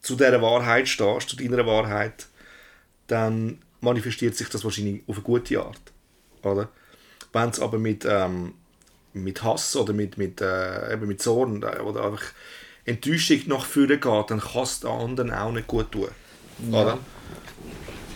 zu 0.00 0.16
dieser 0.16 0.40
Wahrheit 0.42 0.88
stehst, 0.88 1.28
zu 1.30 1.36
deiner 1.36 1.66
Wahrheit, 1.66 2.26
dann 3.06 3.58
manifestiert 3.80 4.36
sich 4.36 4.48
das 4.48 4.64
wahrscheinlich 4.64 5.02
auf 5.06 5.16
eine 5.16 5.24
gute 5.24 5.60
Art. 5.60 5.80
Oder? 6.42 6.68
Wenn 7.32 7.50
es 7.50 7.60
aber 7.60 7.78
mit, 7.78 8.04
ähm, 8.08 8.54
mit 9.12 9.42
Hass 9.42 9.76
oder 9.76 9.92
mit, 9.92 10.18
mit, 10.18 10.40
äh, 10.40 10.92
eben 10.92 11.06
mit 11.06 11.20
Zorn 11.22 11.62
äh, 11.62 11.80
oder 11.80 12.04
einfach 12.04 12.22
Enttäuschung 12.88 13.40
nach 13.46 13.64
vorne 13.64 13.98
geht, 13.98 14.30
dann 14.30 14.40
kann 14.40 14.62
es 14.62 14.80
den 14.80 14.90
anderen 14.90 15.32
auch 15.32 15.52
nicht 15.52 15.66
gut 15.66 15.92
tun. 15.92 16.08
Oder? 16.70 16.98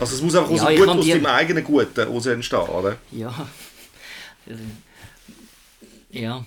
Also 0.01 0.17
es 0.17 0.23
muss 0.23 0.35
einfach 0.35 0.51
aus, 0.51 0.61
Ja, 0.61 0.69
dem 0.71 0.79
Gut, 0.79 0.89
aus 0.89 1.05
dem 1.05 1.27
eigenen 1.27 1.65
Guten 1.65 1.95
heraus 1.95 2.27
entstehen. 2.27 2.59
Oder? 2.61 2.99
Ja. 3.11 3.49
Ja. 6.11 6.45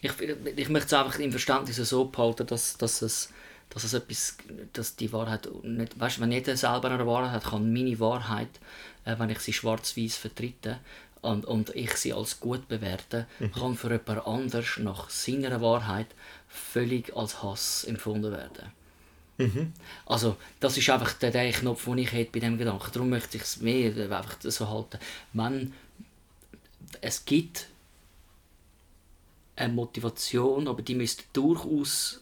Ich, 0.00 0.12
ich 0.20 0.68
möchte 0.68 0.86
es 0.86 0.92
einfach 0.92 1.18
im 1.18 1.30
Verständnis 1.30 1.76
so 1.76 2.04
behalten, 2.06 2.46
dass, 2.46 2.76
dass, 2.76 3.00
es, 3.00 3.30
dass 3.70 3.84
es 3.84 3.94
etwas, 3.94 4.36
dass 4.72 4.96
die 4.96 5.12
Wahrheit 5.12 5.48
nicht, 5.62 5.98
weißt, 5.98 6.20
wenn 6.20 6.32
jeder 6.32 6.56
selber 6.56 6.90
eine 6.90 7.06
Wahrheit 7.06 7.32
hat, 7.32 7.50
kann 7.50 7.72
meine 7.72 7.98
Wahrheit, 8.00 8.50
äh, 9.04 9.18
wenn 9.18 9.30
ich 9.30 9.38
sie 9.38 9.52
schwarz-weiß 9.52 10.16
vertrete 10.16 10.80
und, 11.24 11.44
und 11.44 11.70
ich 11.74 11.92
sie 11.96 12.12
als 12.12 12.40
gut 12.40 12.68
bewerte, 12.68 13.26
kann 13.54 13.76
für 13.76 13.90
jemand 13.90 14.26
anders 14.26 14.78
nach 14.78 15.10
seiner 15.10 15.60
Wahrheit 15.60 16.08
völlig 16.48 17.16
als 17.16 17.42
Hass 17.42 17.84
empfunden 17.84 18.32
werden. 18.32 18.72
Also, 20.06 20.36
das 20.60 20.76
ist 20.76 20.88
einfach 20.90 21.14
der, 21.14 21.30
der 21.30 21.50
Knopf, 21.52 21.84
den 21.86 21.98
ich 21.98 22.12
hätte 22.12 22.30
bei 22.32 22.40
diesem 22.40 22.58
Gedanken. 22.58 22.90
Darum 22.92 23.10
möchte 23.10 23.36
ich 23.36 23.42
es 23.42 23.60
mehr 23.60 23.92
einfach 24.16 24.36
so 24.40 24.68
halten. 24.68 24.98
Wenn 25.32 25.72
es 27.00 27.24
gibt 27.24 27.66
eine 29.56 29.72
Motivation, 29.72 30.68
aber 30.68 30.82
die 30.82 30.94
müsste 30.94 31.24
durchaus 31.32 32.20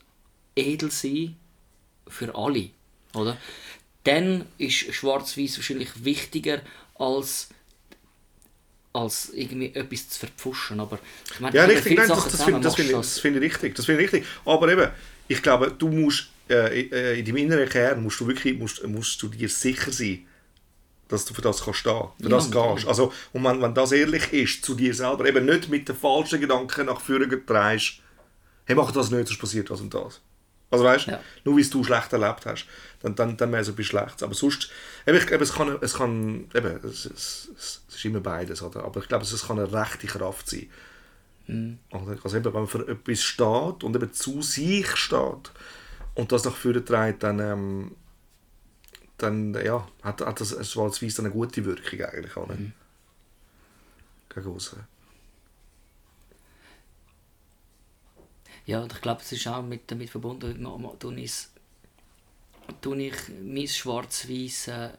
edel 0.54 0.90
sein 0.90 1.36
für 2.06 2.34
alle, 2.34 2.70
oder? 3.14 3.36
Dann 4.04 4.46
ist 4.58 4.94
Schwarz-Weiß 4.94 5.58
wahrscheinlich 5.58 6.04
wichtiger 6.04 6.62
als 6.94 7.50
als 8.92 9.30
irgendwie 9.34 9.74
etwas 9.74 10.08
zu 10.10 10.18
verpfuschen, 10.20 10.80
aber 10.80 10.98
ich 11.32 11.40
meine, 11.40 11.56
Ja, 11.56 11.64
richtig, 11.64 11.96
nein, 11.96 12.08
das, 12.08 12.24
das 12.24 12.44
finde 12.44 12.60
find, 12.60 12.90
ich- 12.90 12.92
das 12.92 13.18
find 13.18 13.36
ich 13.36 13.42
richtig. 13.42 13.74
Das 13.74 13.86
finde 13.86 14.02
ich 14.04 14.12
richtig. 14.12 14.28
Aber 14.44 14.70
eben, 14.70 14.90
ich 15.28 15.42
glaube, 15.42 15.72
du 15.72 15.88
musst 15.88 16.28
äh, 16.50 16.80
äh, 16.82 17.18
in 17.18 17.24
deinem 17.24 17.36
inneren 17.38 17.68
Kern 17.68 18.02
musst 18.02 18.20
du 18.20 18.26
wirklich 18.26 18.58
musst, 18.58 18.86
musst 18.86 19.22
du 19.22 19.28
dir 19.28 19.48
sicher 19.48 19.90
sein, 19.92 20.26
dass 21.08 21.24
du 21.24 21.34
für 21.34 21.42
das 21.42 21.62
kannst 21.64 21.80
stehen, 21.80 22.08
für 22.20 22.28
Ja, 22.28 22.36
das 22.36 22.50
gehst. 22.50 22.86
Also, 22.86 23.12
und 23.32 23.44
wenn, 23.44 23.62
wenn 23.62 23.74
das 23.74 23.92
ehrlich 23.92 24.32
ist 24.32 24.64
zu 24.64 24.74
dir 24.74 24.94
selber, 24.94 25.26
eben 25.26 25.44
nicht 25.46 25.68
mit 25.68 25.88
den 25.88 25.96
falschen 25.96 26.40
Gedanken 26.40 26.86
nach 26.86 27.00
vorne 27.00 27.28
drehst, 27.28 28.00
hey, 28.66 28.76
mach 28.76 28.92
das 28.92 29.10
nicht, 29.10 29.28
sonst 29.28 29.38
passiert 29.40 29.70
das 29.70 29.80
und 29.80 29.92
das. 29.94 30.20
Also 30.72 30.84
weißt 30.84 31.06
Ja. 31.06 31.20
nur 31.44 31.56
weil 31.56 31.64
du 31.64 31.84
schlecht 31.84 32.12
erlebt 32.12 32.46
hast, 32.46 32.66
dann, 33.00 33.14
dann, 33.14 33.36
dann 33.36 33.52
wäre 33.52 33.62
es 33.62 33.68
etwas 33.68 33.86
Schlechtes. 33.86 34.22
Aber 34.22 34.34
sonst, 34.34 34.70
eben, 35.06 35.18
ich, 35.18 35.30
eben, 35.30 35.42
es 35.42 35.52
kann, 35.52 35.78
es 35.80 35.94
kann 35.94 36.48
eben, 36.54 36.80
es, 36.84 37.04
es, 37.04 37.50
es 37.56 37.94
ist 37.94 38.04
immer 38.04 38.20
beides, 38.20 38.62
oder? 38.62 38.84
aber 38.84 39.00
ich 39.00 39.08
glaube, 39.08 39.24
es, 39.24 39.32
es 39.32 39.46
kann 39.46 39.58
eine 39.58 39.72
rechte 39.72 40.06
Kraft 40.06 40.48
sein. 40.48 40.68
Oder? 41.90 42.16
Also 42.24 42.36
eben, 42.36 42.44
wenn 42.46 42.52
man 42.52 42.66
für 42.66 42.88
etwas 42.88 43.22
steht 43.22 43.84
und 43.84 43.94
eben 43.94 44.12
zu 44.12 44.42
sich 44.42 44.96
steht 44.96 45.52
und 46.14 46.32
das 46.32 46.44
nach 46.44 46.56
vorne 46.56 46.84
trägt, 46.84 47.22
dann, 47.22 47.38
ähm, 47.40 47.96
dann 49.18 49.52
ja, 49.54 49.86
hat, 50.02 50.20
hat 50.22 50.40
das 50.40 50.70
schwarz-weiß 50.70 51.20
eine 51.20 51.30
gute 51.30 51.64
Wirkung 51.64 52.00
eigentlich. 52.00 52.36
Oder? 52.36 52.56
Gegen 54.34 54.46
aussen. 54.54 54.80
Ja, 58.66 58.80
und 58.80 58.92
ich 58.92 59.00
glaube, 59.00 59.20
es 59.22 59.32
ist 59.32 59.46
auch 59.48 59.62
mit, 59.62 59.90
damit 59.90 60.10
verbunden, 60.10 60.62
tue 60.98 61.14
ich's- 61.20 61.50
tue 62.80 63.02
ich 63.02 63.14
mein 63.42 63.66
schwarz-weiß 63.66 64.68
äh, 64.68 64.90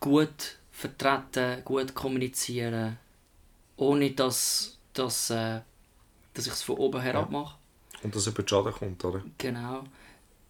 gut 0.00 0.58
vertreten, 0.72 1.64
gut 1.64 1.94
kommunizieren, 1.94 2.98
ohne 3.76 4.10
dass, 4.10 4.78
dass, 4.92 5.30
äh, 5.30 5.60
dass 6.34 6.46
ich 6.46 6.52
es 6.52 6.62
von 6.62 6.76
oben 6.76 7.00
herab 7.00 7.30
mache. 7.30 7.56
Und 8.02 8.14
dass 8.14 8.26
jemand 8.26 8.50
Schaden 8.50 8.72
kommt, 8.72 9.04
oder? 9.04 9.24
Genau. 9.38 9.84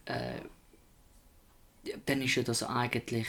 Äh, 0.07 0.39
ja, 1.85 1.97
dann 2.07 2.23
ist 2.23 2.35
ja 2.35 2.43
das 2.43 2.63
eigentlich 2.63 3.29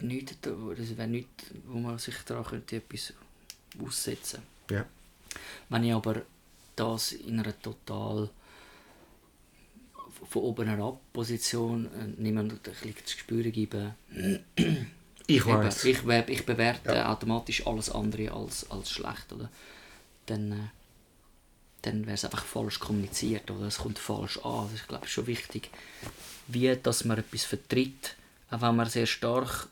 nichts, 0.00 0.36
das 0.40 0.96
wäre 0.96 1.08
nichts, 1.08 1.44
wo 1.66 1.78
man 1.78 1.98
sich 1.98 2.14
daran 2.24 2.44
könnte 2.44 2.76
etwas 2.76 3.12
aussetzen 3.82 4.42
Ja. 4.70 4.84
Wenn 5.68 5.84
ich 5.84 5.92
aber 5.92 6.22
das 6.76 7.12
in 7.12 7.40
einer 7.40 7.60
total 7.60 8.30
von 10.30 10.42
oben 10.42 10.68
herab 10.68 11.00
Position 11.12 11.86
äh, 11.86 12.20
niemand 12.20 12.52
ein 12.52 12.58
bisschen 12.58 12.94
zu 13.04 13.18
spüren 13.18 13.52
gebe, 13.52 13.94
Ich 15.30 15.44
weiß. 15.44 15.84
ich, 15.84 16.06
ich 16.06 16.46
bewerte 16.46 16.94
Ja. 16.94 17.12
automatisch 17.12 17.66
alles 17.66 17.90
andere 17.90 18.32
als, 18.32 18.68
als 18.70 18.90
schlecht, 18.90 19.30
oder? 19.30 19.50
Dann, 20.24 20.52
äh, 20.52 20.56
dann 21.82 22.06
wäre 22.06 22.14
es 22.14 22.24
einfach 22.24 22.46
falsch 22.46 22.78
kommuniziert, 22.80 23.50
oder? 23.50 23.66
Es 23.66 23.76
kommt 23.78 23.98
falsch 23.98 24.38
an. 24.38 24.64
Das 24.70 24.80
ist, 24.80 24.88
glaube 24.88 25.04
ich, 25.04 25.12
schon 25.12 25.26
wichtig, 25.26 25.70
wie 26.46 26.74
dass 26.82 27.04
man 27.04 27.18
etwas 27.18 27.44
vertritt, 27.44 28.16
auch 28.50 28.62
wenn 28.62 28.76
man 28.76 28.88
sehr 28.88 29.04
stark 29.06 29.68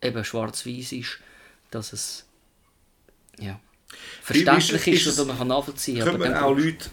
eben 0.00 0.24
schwarz-weiß 0.24 0.92
ist, 0.92 1.18
dass 1.72 1.92
es 1.92 2.24
ja, 3.40 3.58
verständlich 4.22 4.86
ist 4.86 5.06
ist, 5.06 5.18
oder 5.18 5.28
man 5.28 5.38
kann 5.38 5.48
nachvollziehen. 5.48 6.02
können 6.02 6.20
wir 6.20 6.30
dann 6.30 6.42
auch 6.42 6.56
Leute 6.56 6.90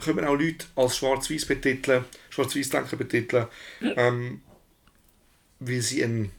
können 0.00 0.18
wir 0.18 0.30
auch 0.30 0.34
Leute 0.34 0.66
als 0.76 0.96
schwarz-weiß 0.96 1.46
betiteln, 1.46 2.04
schwarz-weiß-Denker 2.30 2.96
betiteln, 2.96 3.46
ähm, 3.80 4.42
weil 5.58 5.80
sie 5.80 6.02
einen 6.02 6.32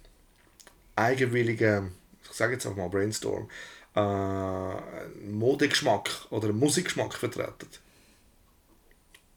eigenwilligen, 0.96 1.92
ich 2.24 2.32
sage 2.32 2.54
jetzt 2.54 2.66
auch 2.66 2.76
mal 2.76 2.90
Brainstorm, 2.90 3.50
äh, 3.96 5.30
Modegeschmack 5.30 6.10
oder 6.30 6.52
Musikgeschmack 6.54 7.14
vertreten. 7.14 7.68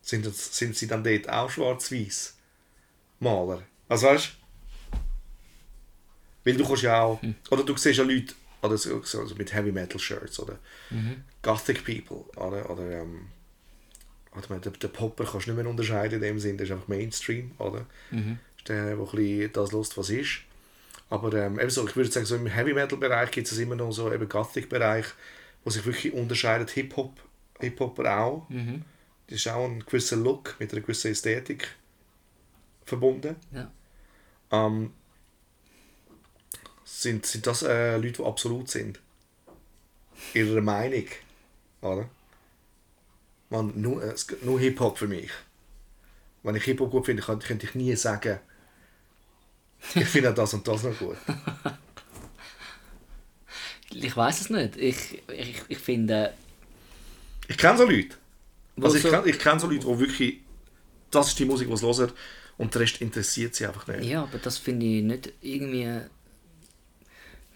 Sind, 0.03 0.26
das, 0.26 0.57
sind 0.57 0.76
sie 0.76 0.87
dann 0.87 1.05
dort 1.05 1.29
auch 1.29 1.50
schwarz-weiß 1.50 2.35
Maler? 3.21 3.62
Also 3.88 4.07
weißt 4.07 4.26
du? 4.26 4.99
Weil 6.45 6.57
du 6.57 6.67
kannst 6.67 6.83
ja 6.83 7.03
auch, 7.03 7.21
oder 7.50 7.64
du 7.64 7.76
siehst 7.76 7.99
ja 7.99 8.05
Leute, 8.05 8.35
oder 8.64 8.78
so, 8.78 9.02
so 9.02 9.26
so 9.26 9.35
mit 9.35 9.52
Heavy 9.52 9.73
Metal 9.73 9.99
Shirts 9.99 10.40
oder 10.40 10.59
Gothic 11.42 11.85
People, 11.85 12.25
oder, 12.37 12.71
oder 12.71 13.02
ähm, 13.02 13.26
oder 14.37 14.47
man, 14.49 14.61
den, 14.61 14.73
den 14.73 14.92
Popper 14.92 15.25
kannst 15.25 15.47
du 15.47 15.52
nicht 15.52 15.62
mehr 15.62 15.71
unterscheiden 15.71 16.16
in 16.16 16.21
dem 16.21 16.38
Sinn, 16.38 16.59
das 16.59 16.68
ist 16.68 16.73
einfach 16.73 16.88
Mainstream, 16.88 17.52
oder? 17.59 17.87
Das 18.11 18.21
ist 18.59 18.68
der, 18.68 18.97
der 18.97 18.99
ein 18.99 19.11
bisschen 19.11 19.52
das 19.52 19.73
lust, 19.73 19.97
was 19.97 20.11
ist. 20.11 20.40
Aber 21.11 21.33
ähm, 21.35 21.61
eben 21.61 21.71
so, 21.71 21.87
ich 21.87 21.94
würde 21.94 22.11
sagen, 22.11 22.26
so 22.26 22.35
im 22.35 22.47
Heavy 22.47 22.73
Metal 22.75 22.99
Bereich 22.99 23.30
gibt 23.30 23.50
es 23.50 23.59
immer 23.59 23.76
noch 23.76 23.92
so 23.92 24.12
eben 24.12 24.28
Gothic 24.28 24.68
Bereich, 24.68 25.06
wo 25.62 25.71
sich 25.71 25.85
wirklich 25.85 26.12
unterscheidet, 26.12 26.71
Hip-Hop, 26.71 27.21
Hip-Hopper 27.61 28.18
auch. 28.18 28.47
Das 29.28 29.37
ist 29.38 29.49
auch 29.49 29.64
ein 29.64 29.85
gewisser 29.85 30.16
Look 30.16 30.56
mit 30.59 30.73
einer 30.73 30.80
gewissen 30.80 31.12
Ästhetik 31.12 31.68
verbunden. 32.85 33.37
Ja. 33.52 33.71
Ähm, 34.50 34.92
sind, 36.85 37.26
sind 37.26 37.47
das 37.47 37.62
äh, 37.62 37.97
Leute, 37.97 38.23
die 38.23 38.25
absolut 38.25 38.71
sind? 38.71 39.00
ihrer 40.33 40.61
Meinung. 40.61 41.05
Oder? 41.83 42.09
Man, 43.50 43.73
nur, 43.81 44.03
äh, 44.03 44.14
nur 44.43 44.59
Hip-Hop 44.61 44.97
für 44.99 45.09
mich. 45.09 45.31
Wenn 46.43 46.55
ich 46.57 46.64
Hip-Hop 46.64 46.91
gut 46.91 47.07
finde, 47.07 47.23
kann- 47.23 47.38
könnte 47.41 47.67
ich 47.67 47.75
nie 47.75 47.95
sagen, 47.97 48.38
ich 49.95 50.07
finde 50.07 50.33
das 50.33 50.55
und 50.55 50.67
das 50.67 50.83
noch 50.83 50.99
gut. 50.99 51.17
Ich 53.93 54.17
weiß 54.17 54.41
es 54.41 54.50
nicht. 54.50 54.76
Ich, 54.76 55.23
ich, 55.29 55.62
ich 55.69 55.79
finde, 55.79 56.35
Ich 57.49 57.57
kenne 57.59 57.79
so 57.79 57.85
Leute. 57.85 58.17
Also 58.81 58.97
ich 58.97 59.05
kenne 59.05 59.29
ich 59.29 59.38
kenn 59.38 59.59
so 59.59 59.69
Leute, 59.69 59.87
die 59.87 59.99
wirklich, 60.00 60.41
das 61.11 61.29
ist 61.29 61.38
die 61.38 61.45
Musik, 61.45 61.69
die 61.69 61.76
sie 61.76 61.87
hören 61.87 62.12
und 62.59 62.75
der 62.75 62.81
Rest 62.83 63.00
interessiert 63.00 63.55
sie 63.55 63.67
einfach 63.67 63.87
nicht. 63.87 64.05
ja, 64.05 64.23
aber 64.25 64.38
das 64.38 64.59
finde 64.59 64.87
ich 64.87 65.03
nicht 65.03 65.33
irgendwie 65.43 66.00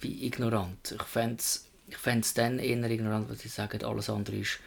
wie 0.00 0.26
ignorant. 0.26 0.92
Ich 0.92 1.02
fände 1.02 1.36
es 1.38 1.68
ich 1.88 1.96
fänd's 1.96 2.34
dann 2.34 2.58
eher 2.58 2.90
ignorant, 2.90 3.28
wenn 3.28 3.36
sie 3.36 3.48
sagen, 3.48 3.82
alles 3.82 4.10
andere 4.10 4.36
ist 4.36 4.58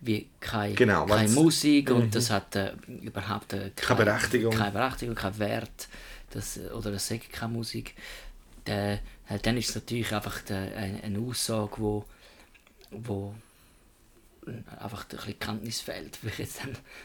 wie 0.00 0.28
keine, 0.40 0.74
Genau, 0.74 1.06
keine 1.06 1.28
Musik 1.30 1.90
und 1.90 2.14
das 2.14 2.30
hat 2.30 2.56
äh, 2.56 2.72
überhaupt 3.00 3.52
äh, 3.52 3.70
Keine 3.74 4.04
Berechtigung. 4.04 4.52
Keine 4.52 4.72
Berechtigung, 4.72 5.14
keinen 5.14 5.38
Wert. 5.38 5.88
Das, 6.30 6.58
oder 6.58 6.90
das 6.90 7.06
sagt 7.06 7.32
keine 7.32 7.52
Musik. 7.52 7.94
Dann, 8.64 8.98
äh, 9.28 9.38
dann 9.40 9.56
ist 9.56 9.70
es 9.70 9.74
natürlich 9.76 10.12
einfach 10.12 10.40
der, 10.42 10.76
eine, 10.76 11.02
eine 11.02 11.18
Aussage, 11.20 11.78
wo, 11.78 12.04
wo 12.90 13.34
einfach 14.80 15.04
ein 15.04 15.16
bisschen 15.16 15.38
Kenntnis 15.38 15.80
fehlt, 15.80 16.22
will 16.22 16.30
ich 16.32 16.38
jetzt 16.38 16.60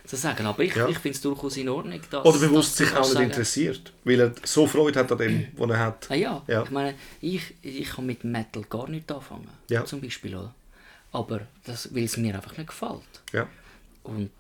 so 0.05 0.17
sagen. 0.17 0.45
Aber 0.45 0.63
ich, 0.63 0.75
Ja. 0.75 0.87
ich 0.87 0.97
finde 0.97 1.15
es 1.15 1.21
durchaus 1.21 1.57
in 1.57 1.69
Ordnung, 1.69 1.99
dass... 2.09 2.25
Oder 2.25 2.39
bewusst 2.39 2.75
sich 2.77 2.91
auch 2.93 2.99
nicht 3.01 3.13
sagen- 3.13 3.25
interessiert, 3.25 3.93
weil 4.03 4.19
er 4.19 4.33
so 4.43 4.67
Freude 4.67 4.99
hat 4.99 5.11
an 5.11 5.17
dem, 5.17 5.47
was 5.57 5.69
er 5.69 5.79
hat. 5.79 6.07
Ah 6.11 6.15
ja, 6.15 6.43
Ja. 6.47 6.63
ich 6.63 6.69
meine, 6.71 6.95
ich, 7.21 7.53
ich 7.61 7.89
kann 7.89 8.05
mit 8.05 8.23
Metal 8.23 8.63
gar 8.69 8.89
nicht 8.89 9.11
anfangen, 9.11 9.47
Ja. 9.69 9.85
zum 9.85 10.01
Beispiel, 10.01 10.35
oder? 10.35 10.53
Aber 11.11 11.41
das, 11.65 11.93
weil 11.95 12.03
es 12.03 12.17
mir 12.17 12.35
einfach 12.35 12.55
nicht 12.57 12.67
gefällt. 12.67 13.01
Ja. 13.33 13.47
Und, 14.03 14.31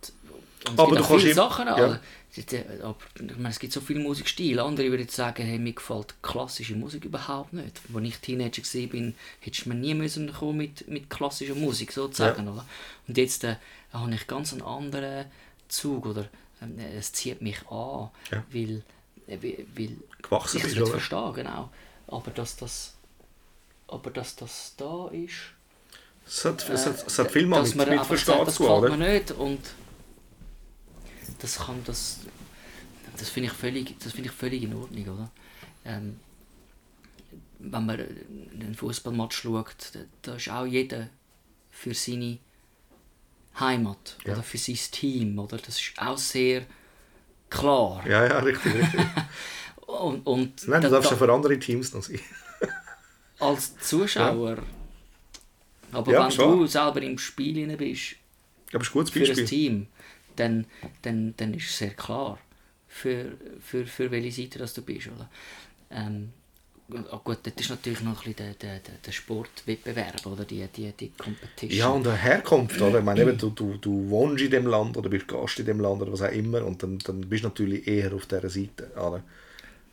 und 0.67 0.79
Aber 0.79 0.95
du 0.95 1.03
kannst 1.03 1.21
viele 1.23 1.33
Sachen, 1.33 1.67
ja. 1.67 1.75
also, 1.75 1.97
es- 2.35 2.53
äh, 2.53 2.63
aber, 2.83 2.95
ich 3.15 3.37
meine, 3.37 3.49
es 3.49 3.59
gibt 3.59 3.73
so 3.73 3.81
viele 3.81 3.99
Musikstile. 4.01 4.61
Andere 4.63 4.89
würden 4.91 5.07
sagen, 5.07 5.43
hey, 5.43 5.57
mir 5.57 5.73
gefällt 5.73 6.15
klassische 6.21 6.75
Musik 6.75 7.05
überhaupt 7.05 7.53
nicht. 7.53 7.79
Als 7.93 8.03
ich 8.05 8.17
Teenager 8.17 8.61
war, 8.61 9.13
hättest 9.39 9.65
du 9.65 9.69
mir 9.69 9.75
nie 9.75 9.93
müssen 9.93 10.31
kommen 10.33 10.57
mit, 10.57 10.87
mit 10.87 11.09
klassischer 11.09 11.55
Musik, 11.55 11.91
sozusagen. 11.91 12.47
Oder? 12.47 12.65
Und 13.07 13.17
jetzt 13.17 13.43
äh, 13.45 13.55
habe 13.93 14.13
ich 14.13 14.27
ganz 14.27 14.51
einen 14.53 14.61
anderen 14.61 15.25
Zug, 15.69 16.05
oder 16.05 16.27
ähm, 16.61 16.77
es 16.97 17.13
zieht 17.13 17.41
mich 17.41 17.59
an, 17.69 18.09
Ja. 18.31 18.43
weil, 18.51 18.83
äh, 19.27 19.37
weil, 19.75 19.97
Gewachsen 20.21 20.57
ich 20.57 20.65
es 20.65 20.75
nicht 20.75 20.87
verstehe, 20.89 21.31
genau. 21.33 21.69
Aber 22.07 22.31
dass 22.31 22.57
das, 22.57 22.95
aber 23.87 24.11
dass 24.11 24.35
das 24.35 24.73
da 24.77 25.07
ist, 25.11 25.33
Es 26.27 26.45
hat, 26.45 26.67
es 26.69 26.85
hat, 26.85 27.07
es 27.07 27.17
hat 27.17 27.27
äh, 27.27 27.29
viel 27.29 27.47
mal 27.47 27.63
mit, 27.63 27.75
man 27.75 27.89
mit 27.89 28.05
Verstehen 28.05 28.45
zu 28.49 28.57
tun, 28.57 28.65
gefällt 28.67 28.83
oder? 28.83 28.97
mir 28.97 29.13
nicht 29.13 29.31
und 29.31 29.59
das 31.39 31.57
kann 31.59 31.81
das 31.85 32.19
das 33.17 33.29
finde 33.29 33.49
ich 33.49 33.53
völlig 33.55 33.95
das 33.99 34.13
finde 34.13 34.29
ich 34.29 34.35
völlig 34.35 34.63
in 34.63 34.73
Ordnung 34.75 35.03
oder 35.07 35.31
ähm, 35.85 36.19
wenn 37.59 37.85
man 37.85 37.99
einen 37.99 38.75
Fußballmatch 38.75 39.37
schaut 39.41 39.75
da, 39.93 39.99
da 40.21 40.35
ist 40.35 40.49
auch 40.49 40.65
jeder 40.65 41.09
für 41.71 41.93
seine 41.93 42.37
Heimat 43.59 44.17
Ja. 44.25 44.33
oder 44.33 44.43
für 44.43 44.57
sein 44.57 44.77
Team 44.91 45.37
oder 45.39 45.57
das 45.57 45.79
ist 45.79 45.93
auch 45.97 46.17
sehr 46.17 46.65
klar 47.49 48.05
Ja, 48.07 48.25
ja, 48.25 48.39
richtig, 48.39 48.73
richtig. 48.75 49.01
und, 49.87 50.25
und 50.25 50.67
Nein, 50.67 50.81
du 50.81 50.87
da- 50.89 50.95
darfst 50.95 51.11
da- 51.11 51.15
ja 51.15 51.19
für 51.25 51.33
andere 51.33 51.59
Teams 51.59 51.93
noch 51.93 52.03
sein. 52.03 52.19
als 53.39 53.77
Zuschauer 53.79 54.57
aber 55.91 56.11
Ja, 56.11 56.23
wenn 56.23 56.31
schon. 56.31 56.59
du 56.59 56.67
selber 56.67 57.01
im 57.01 57.17
Spiel 57.17 57.65
bist 57.75 58.15
Aber 58.71 58.81
ist 58.83 58.89
ein 58.89 58.93
gutes 58.93 59.09
für 59.09 59.19
ein 59.21 59.27
Beispiel. 59.27 59.45
Team, 59.45 59.87
dann, 60.39 60.65
dann, 61.01 61.33
dann 61.37 61.53
ist 61.53 61.69
es 61.69 61.77
sehr 61.77 61.91
klar, 61.91 62.39
für, 62.87 63.37
für, 63.61 63.85
für 63.85 64.11
welche 64.11 64.41
Seite 64.41 64.59
das 64.59 64.73
du 64.73 64.81
bist. 64.81 65.07
Oder? 65.07 65.29
Ähm, 65.91 66.29
ah 67.11 67.21
gut, 67.23 67.39
das 67.43 67.53
ist 67.55 67.69
natürlich 67.69 68.01
noch 68.01 68.25
ein 68.25 68.33
bisschen 68.33 68.35
der, 68.35 68.53
der, 68.53 68.79
der, 68.79 68.95
der 69.05 69.11
Sportwettbewerb 69.11 70.25
oder 70.25 70.43
die, 70.45 70.67
die, 70.67 70.91
die 70.91 71.11
Competition. 71.11 71.77
Ja, 71.77 71.89
und 71.89 72.07
eine 72.07 72.17
Herkunft, 72.17 72.81
oder? 72.81 72.99
Ich 72.99 73.05
meine, 73.05 73.21
eben, 73.21 73.37
du, 73.37 73.51
du, 73.51 73.77
du 73.77 74.09
wohnst 74.09 74.43
in 74.43 74.51
dem 74.51 74.67
Land 74.67 74.97
oder 74.97 75.09
bist 75.09 75.27
Gast 75.27 75.59
in 75.59 75.65
dem 75.65 75.79
Land 75.79 76.01
oder 76.01 76.11
was 76.11 76.21
auch 76.21 76.31
immer 76.31 76.65
und 76.65 76.81
dann, 76.81 76.97
dann 76.99 77.21
bist 77.21 77.43
du 77.43 77.49
natürlich 77.49 77.87
eher 77.87 78.13
auf 78.13 78.25
dieser 78.25 78.49
Seite. 78.49 78.91
Oder? 78.95 79.23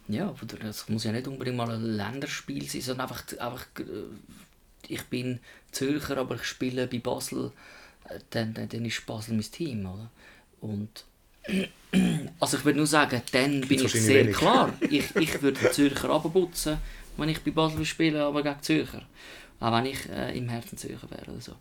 Ja, 0.08 0.34
das 0.60 0.88
muss 0.88 1.04
ja 1.04 1.12
nicht 1.12 1.26
unbedingt 1.26 1.56
mal 1.56 1.70
ein 1.70 1.82
Länderspiel 1.82 2.68
sein, 2.68 2.80
sondern 2.80 3.08
einfach, 3.08 3.24
einfach 3.38 3.66
äh, 3.78 3.84
ich 4.88 5.02
bin 5.04 5.40
Zürcher, 5.72 6.16
aber 6.16 6.36
ich 6.36 6.44
spiele 6.44 6.86
bei 6.86 6.98
Basel, 6.98 7.50
äh, 8.08 8.20
dann, 8.30 8.54
dann, 8.54 8.68
dann 8.68 8.84
ist 8.84 9.04
Basel 9.04 9.34
mein 9.34 9.42
Team, 9.42 9.84
oder? 9.84 10.10
Und 10.60 11.04
also 12.40 12.56
ich 12.56 12.64
würde 12.64 12.78
nur 12.78 12.86
sagen, 12.86 13.22
dann 13.32 13.60
bin 13.62 13.84
ich 13.84 13.92
sehr 13.92 14.24
wenig. 14.24 14.36
klar. 14.36 14.72
Ich, 14.90 15.14
ich 15.16 15.42
würde 15.42 15.60
den 15.60 15.72
Zürcher 15.72 16.10
abputzen, 16.10 16.78
wenn 17.16 17.28
ich 17.28 17.42
bei 17.42 17.50
Basel 17.50 17.84
spiele, 17.84 18.24
aber 18.24 18.42
gegen 18.42 18.62
Zürcher. 18.62 19.06
Auch 19.60 19.72
wenn 19.72 19.86
ich 19.86 20.08
äh, 20.08 20.36
im 20.36 20.48
Herzen 20.48 20.76
Zürcher 20.76 21.10
wäre 21.10 21.30
oder 21.30 21.40
so. 21.40 21.52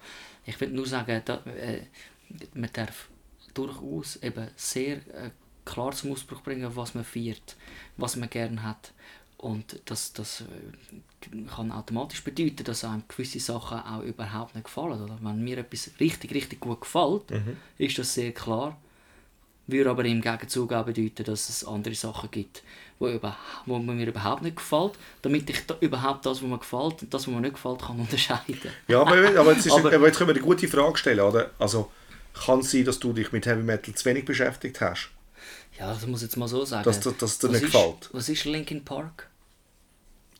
Ich 0.45 0.59
würde 0.59 0.75
nur 0.75 0.85
sagen, 0.85 1.21
da, 1.25 1.35
äh, 1.45 1.81
man 2.53 2.69
darf 2.73 3.09
durchaus 3.53 4.17
eben 4.17 4.47
sehr 4.55 4.97
äh, 4.97 5.31
klar 5.63 5.91
zum 5.93 6.11
Ausdruck 6.11 6.43
bringen, 6.43 6.75
was 6.75 6.93
man 6.93 7.03
feiert, 7.05 7.55
was 7.97 8.15
man 8.15 8.29
gerne 8.29 8.63
hat. 8.63 8.91
Und 9.37 9.79
das, 9.85 10.13
das 10.13 10.41
äh, 10.41 11.45
kann 11.55 11.71
automatisch 11.71 12.23
bedeuten, 12.23 12.63
dass 12.63 12.83
einem 12.83 13.03
gewisse 13.07 13.39
Sachen 13.39 13.79
auch 13.79 14.01
überhaupt 14.01 14.55
nicht 14.55 14.65
gefallen. 14.65 15.01
Oder? 15.01 15.17
Wenn 15.21 15.43
mir 15.43 15.59
etwas 15.59 15.91
richtig, 15.99 16.33
richtig 16.33 16.59
gut 16.59 16.81
gefällt, 16.81 17.23
ist 17.77 17.97
das 17.97 18.13
sehr 18.13 18.31
klar. 18.31 18.77
Würde 19.67 19.89
aber 19.89 20.05
im 20.05 20.21
Gegenzug 20.21 20.71
auch 20.73 20.85
bedeuten, 20.85 21.23
dass 21.23 21.49
es 21.49 21.65
andere 21.65 21.95
Sachen 21.95 22.29
gibt, 22.29 22.61
wo, 22.99 23.07
über, 23.07 23.35
wo 23.65 23.79
mir 23.79 24.05
überhaupt 24.05 24.43
nicht 24.43 24.57
gefällt, 24.57 24.93
damit 25.23 25.49
ich 25.49 25.65
da 25.65 25.75
überhaupt 25.79 26.25
das, 26.25 26.41
was 26.43 26.47
mir 26.47 26.59
gefällt 26.59 27.01
und 27.01 27.11
das, 27.13 27.27
was 27.27 27.33
mir 27.33 27.41
nicht 27.41 27.55
gefällt, 27.55 27.81
kann 27.81 27.99
unterscheiden. 27.99 28.71
Ja, 28.87 29.01
aber, 29.01 29.15
aber, 29.39 29.53
jetzt 29.53 29.65
ist, 29.65 29.71
Aber- 29.77 29.91
aber 29.93 30.05
jetzt 30.07 30.17
können 30.17 30.29
wir 30.29 30.35
eine 30.35 30.43
gute 30.43 30.67
Frage 30.67 30.97
stellen, 30.97 31.19
oder? 31.21 31.49
Also, 31.57 31.91
kann 32.45 32.59
es 32.59 32.69
sein, 32.71 32.85
dass 32.85 32.99
du 32.99 33.11
dich 33.11 33.31
mit 33.31 33.45
Heavy 33.47 33.63
Metal 33.63 33.93
zu 33.95 34.05
wenig 34.05 34.25
beschäftigt 34.25 34.79
hast? 34.81 35.09
Ja, 35.79 35.91
das 35.93 36.05
muss 36.05 36.21
ich 36.21 36.27
jetzt 36.27 36.37
mal 36.37 36.47
so 36.47 36.63
sagen. 36.63 36.83
Dass- 36.83 36.99
dass- 36.99 37.17
dass 37.17 37.39
dir 37.39 37.47
Was 37.47 37.53
nicht 37.53 37.63
ist- 37.63 37.71
gefällt. 37.73 38.09
Was 38.13 38.29
ist 38.29 38.45
Linkin 38.45 38.85
Park? 38.85 39.29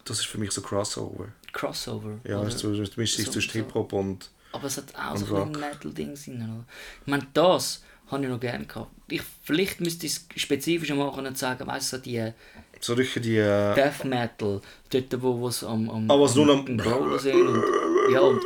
Das 0.06 0.20
ist 0.20 0.26
für 0.28 0.38
mich 0.38 0.52
so 0.52 0.62
Crossover. 0.62 1.30
Crossover. 1.52 2.20
Ja, 2.26 2.44
es 2.44 2.64
mischt 2.96 3.16
sich 3.16 3.26
So- 3.26 3.32
zwischen. 3.32 3.54
Hip-Hop 3.54 3.92
und... 3.94 4.30
Aber 4.52 4.68
es 4.68 4.78
hat 4.78 4.94
auch 4.96 5.18
so 5.18 5.26
ein 5.26 5.32
Rock. 5.56 5.60
Metal-Dings 5.60 6.26
drin. 6.26 6.44
oder? 6.44 6.66
Ich 7.02 7.08
meine, 7.08 7.28
das 7.34 7.84
habe 8.08 8.24
ich 8.24 8.30
noch 8.30 8.40
gerne 8.40 8.66
gehabt. 8.66 8.92
Ich, 9.10 9.22
vielleicht 9.44 9.82
müsste 9.82 10.06
ich 10.06 10.14
es 10.14 10.42
spezifischer 10.42 10.96
machen 10.96 11.26
und 11.26 11.38
sagen, 11.38 11.68
weißt 11.68 11.94
du, 11.94 11.98
die 12.00 12.32
So 12.80 12.94
richtig 12.94 13.24
die... 13.24 13.38
Äh, 13.38 13.76
Death 13.76 14.06
Metal, 14.06 14.62
dort 14.90 15.22
wo 15.22 15.48
es 15.48 15.64
am, 15.64 15.90
am, 15.90 16.10
Ah, 16.10 16.20
was 16.20 16.38
am, 16.38 16.46
nur 16.46 16.56
am- 16.56 16.80
Rollen 16.80 17.20
sind. 17.20 17.48
Und, 17.48 17.64
ja, 18.12 18.20
und, 18.22 18.42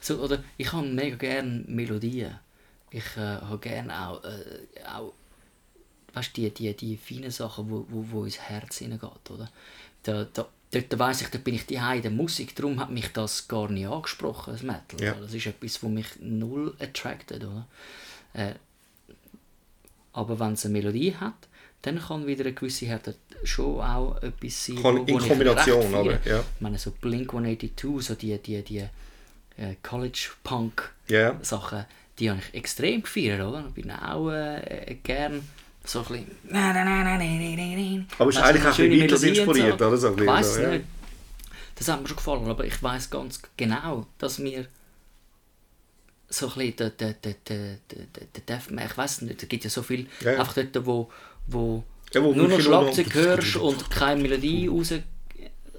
so, 0.00 0.16
oder 0.18 0.42
ich 0.56 0.72
habe 0.72 0.86
mega 0.86 1.16
gerne 1.16 1.64
Melodien. 1.66 2.38
Ich 2.90 3.16
äh, 3.16 3.20
habe 3.20 3.58
gerne 3.58 4.06
auch, 4.08 4.22
äh, 4.24 4.60
auch 4.86 5.12
weißt, 6.14 6.36
die, 6.36 6.50
die, 6.50 6.74
die 6.74 6.96
feinen 6.96 7.30
Sachen, 7.30 7.70
wo, 7.70 7.86
wo, 7.88 8.04
wo 8.10 8.24
ins 8.24 8.38
Herz 8.38 8.78
hineingeht. 8.78 9.30
Oder? 9.30 9.50
Da, 10.02 10.26
da, 10.32 10.46
dort 10.70 10.98
weiss 10.98 11.20
ich, 11.22 11.28
da 11.28 11.38
bin 11.38 11.54
ich 11.54 11.66
die 11.66 11.74
in 11.74 12.02
der 12.02 12.10
Musik, 12.10 12.54
darum 12.54 12.78
hat 12.80 12.90
mich 12.90 13.12
das 13.12 13.48
gar 13.48 13.68
nicht 13.68 13.86
angesprochen, 13.86 14.52
das 14.52 14.62
Metal. 14.62 15.00
Ja. 15.00 15.14
Das 15.14 15.34
ist 15.34 15.46
etwas, 15.46 15.82
was 15.82 15.90
mich 15.90 16.06
null 16.20 16.74
attracted. 16.80 17.44
Oder? 17.44 17.66
Äh, 18.36 18.54
aber 20.12 20.38
wenn 20.38 20.52
es 20.52 20.64
eine 20.64 20.72
Melodie 20.72 21.14
hat, 21.14 21.34
dann 21.82 21.98
kann 22.00 22.26
wieder 22.26 22.44
eine 22.44 22.54
gewisse 22.54 22.86
Härte 22.86 23.14
schon 23.44 23.80
auch 23.80 24.20
etwas 24.22 24.64
sein, 24.66 24.76
Kann- 24.76 25.06
in 25.06 25.18
Kombination, 25.18 25.94
oder? 25.94 26.18
Ja. 26.24 26.40
Ich 26.40 26.60
meine, 26.60 26.78
so 26.78 26.90
Blink-182, 26.90 28.00
so 28.02 28.14
die, 28.14 28.36
die, 28.38 28.62
die 28.62 28.78
äh, 28.78 29.76
College-Punk 29.82 30.92
Ja. 31.08 31.38
Sachen, 31.42 31.84
die 32.18 32.30
habe 32.30 32.40
ich 32.40 32.54
extrem 32.54 33.02
gefeiert, 33.02 33.40
oder? 33.42 33.64
Ich 33.68 33.74
bin 33.74 33.90
auch 33.90 34.30
äh, 34.30 34.96
gern 35.02 35.46
so 35.84 36.00
ein 36.00 36.04
bisschen... 36.06 36.26
Aber 38.18 38.30
ist 38.30 38.36
Weißt 38.36 38.38
du, 38.38 38.42
eigentlich 38.42 38.64
auch 38.64 38.78
ein 38.78 39.08
bisschen 39.08 39.28
inspiriert, 39.34 39.80
oder? 39.82 39.96
So 39.96 40.16
ich 40.16 40.26
weiss 40.26 40.54
so, 40.54 40.60
ja. 40.62 40.70
nicht. 40.70 40.84
Das 41.76 41.88
hat 41.88 42.00
mir 42.00 42.08
schon 42.08 42.16
gefallen, 42.16 42.46
aber 42.48 42.64
ich 42.64 42.82
weiß 42.82 43.10
ganz 43.10 43.40
genau, 43.56 44.06
dass 44.18 44.38
mir 44.38 44.66
so 46.28 46.48
ein 46.48 46.54
bisschen 46.54 46.76
der, 46.76 46.90
der, 46.90 47.34
der, 47.34 47.78
der, 48.48 48.60
ich 48.84 48.96
weiß 48.96 49.22
nicht, 49.22 49.42
es 49.42 49.48
gibt 49.48 49.64
ja 49.64 49.70
so 49.70 49.82
viel, 49.82 50.06
einfach 50.24 50.54
dort, 50.54 50.86
wo, 50.86 51.10
wo, 51.46 51.84
nur 52.14 52.48
noch 52.48 52.60
Schlagzeug 52.60 53.14
hörst 53.14 53.56
und 53.56 53.90
keine 53.90 54.22
Melodie 54.22 54.68
raus... 54.68 54.94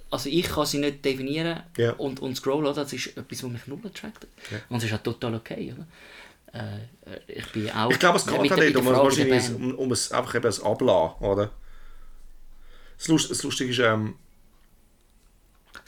Also 0.09 0.29
ich 0.29 0.47
kann 0.47 0.65
sie 0.65 0.77
nicht 0.77 1.03
definieren 1.03 1.63
und, 1.97 2.21
und 2.21 2.35
scrollen, 2.37 2.65
oder? 2.65 2.83
das 2.83 2.93
ist 2.93 3.07
etwas, 3.17 3.43
was 3.43 3.51
mich 3.51 3.67
null 3.67 3.81
attractet. 3.83 4.29
Und 4.69 4.77
es 4.77 4.85
ist 4.85 4.93
auch 4.93 5.03
total 5.03 5.35
okay, 5.35 5.73
oder? 5.75 5.85
Äh, 6.53 7.19
ich 7.27 7.45
bin 7.51 7.69
auch... 7.71 7.91
Ich 7.91 7.99
glaube, 7.99 8.17
es 8.17 8.25
geht 8.25 8.49
halt 8.49 8.59
nicht 8.61 8.77
um, 8.77 8.85
wahrscheinlich 8.85 9.53
um, 9.53 9.75
um 9.75 9.91
es, 9.91 10.13
einfach 10.13 10.35
eben 10.35 10.45
ein 10.45 10.63
Ablassen, 10.63 11.25
oder? 11.25 11.51
Das 12.97 13.43
Lustige 13.43 13.69
ist, 13.69 13.79
ähm, 13.79 14.15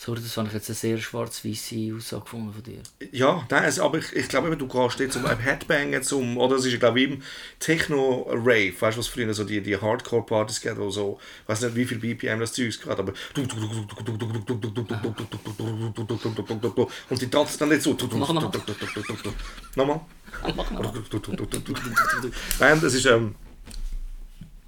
Sorry, 0.02 0.22
das 0.22 0.38
habe 0.38 0.48
ich 0.48 0.54
jetzt 0.54 0.70
eine 0.70 0.76
sehr 0.78 0.98
schwarz-weiße 0.98 1.94
Aussage 1.94 2.24
gefunden 2.24 2.54
von 2.54 2.64
dir. 2.64 2.82
Ja, 3.12 3.46
nein, 3.50 3.64
also, 3.66 3.84
aber 3.84 3.98
ich, 3.98 4.16
ich 4.16 4.30
glaube, 4.30 4.48
eben, 4.48 4.58
du 4.58 4.66
gehst 4.66 4.98
jetzt 5.02 5.18
um 5.18 5.26
ein 5.26 5.38
Headbang, 5.38 6.02
zum, 6.04 6.38
oder 6.38 6.56
es 6.56 6.64
ist, 6.64 6.80
glaube 6.80 7.02
ich, 7.02 7.10
im 7.10 7.22
Techno-Rave, 7.60 8.80
weißt 8.80 8.96
du, 8.96 9.00
was 9.00 9.08
früher 9.08 9.34
so 9.34 9.44
die, 9.44 9.60
die 9.60 9.76
Hardcore-Partys 9.76 10.62
gibt, 10.62 10.78
wo 10.78 10.90
so, 10.90 11.20
ich 11.44 11.50
weiß 11.50 11.64
nicht, 11.64 11.76
wie 11.76 11.84
viel 11.84 12.00
BPM 12.00 12.40
das 12.40 12.54
Zeug 12.54 12.80
gerade, 12.80 13.02
aber 13.02 13.14
und 17.10 17.22
die 17.22 17.30
tanzen 17.30 17.60
dann 17.60 17.68
nicht 17.68 17.82
so. 17.82 17.98
Mach. 18.14 18.34
Nochmal. 19.76 20.00
Mach 20.56 20.72
mal. 20.72 20.94
Nein, 22.62 22.80
das 22.82 22.94
ist, 22.94 23.06
ähm, 23.06 23.36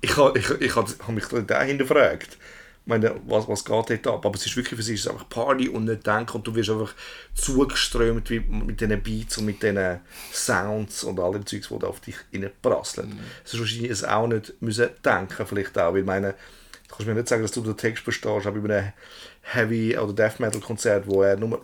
ich 0.02 0.18
habe 0.18 0.38
ich, 0.38 0.50
ich, 0.60 0.76
hab 0.76 1.08
mich 1.08 1.26
da 1.48 1.64
hinterfragt. 1.64 2.38
Ich 2.84 2.90
meine, 2.90 3.16
was, 3.28 3.48
was 3.48 3.64
geht 3.64 3.90
dort 3.90 4.08
ab? 4.08 4.26
Aber 4.26 4.36
es 4.36 4.46
ist 4.46 4.58
wirklich, 4.58 4.76
für 4.76 4.84
sie 4.84 4.96
ist 4.96 5.02
es 5.02 5.08
einfach 5.08 5.30
Party 5.30 5.70
und 5.70 5.86
nicht 5.86 6.06
denken 6.06 6.38
und 6.38 6.48
du 6.48 6.56
wirst 6.56 6.72
einfach 6.72 6.94
zugeströmt 7.36 8.30
wie 8.32 8.40
mit 8.40 8.82
diesen 8.82 9.02
Beats 9.04 9.38
und 9.38 9.46
mit 9.46 9.62
diesen 9.62 10.00
Sounds 10.34 11.04
und 11.04 11.20
all 11.20 11.34
dem 11.34 11.46
Zeugs, 11.46 11.70
die 11.70 11.80
da 11.80 11.88
auf 11.88 12.00
dich 12.00 12.16
reinprasseln. 12.34 13.10
Mhm. 13.10 13.20
Es 13.46 13.54
ist 13.54 13.60
wahrscheinlich 13.60 13.92
es 13.92 14.04
auch 14.04 14.28
nicht 14.28 14.60
müssen 14.62 14.90
denken, 15.06 15.46
vielleicht 15.46 15.78
auch, 15.78 15.94
weil 15.94 16.00
ich 16.00 16.06
meine, 16.06 16.32
du 16.32 16.96
kannst 16.96 17.08
mir 17.08 17.14
nicht 17.14 17.28
sagen, 17.28 17.44
dass 17.44 17.52
du 17.52 17.62
den 17.62 17.78
Text 17.78 18.04
verstehst, 18.04 18.48
aber 18.48 18.60
bei 18.60 18.76
einem 18.76 18.94
Heavy- 19.42 19.98
oder 19.98 20.14
Death 20.14 20.40
Metal 20.40 20.60
Konzert, 20.60 21.06
wo 21.08 21.22
er 21.22 21.38
nur 21.38 21.64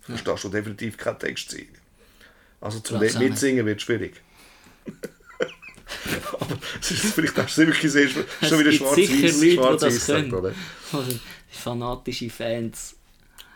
verstehst 0.00 0.44
du 0.44 0.48
definitiv 0.48 0.96
keinen 0.96 1.18
Text 1.18 1.50
sein. 1.50 1.68
Also 2.60 2.80
zum. 2.80 2.98
Mitsingen 3.00 3.66
wird 3.66 3.82
schwierig. 3.82 4.22
Aber 6.40 6.56
vielleicht 6.60 7.38
auch 7.38 7.56
wirklich 7.56 7.92
sehr, 7.92 8.08
schon 8.08 8.58
wieder 8.60 8.72
schwarz 8.72 8.94
sicher 8.94 9.14
Leute, 9.14 9.32
die 9.32 9.56
das 9.56 9.94
schwarz 9.94 10.06
können. 10.06 10.34
oder? 10.34 10.52
Die 10.52 11.18
fanatische 11.50 12.30
Fans. 12.30 12.94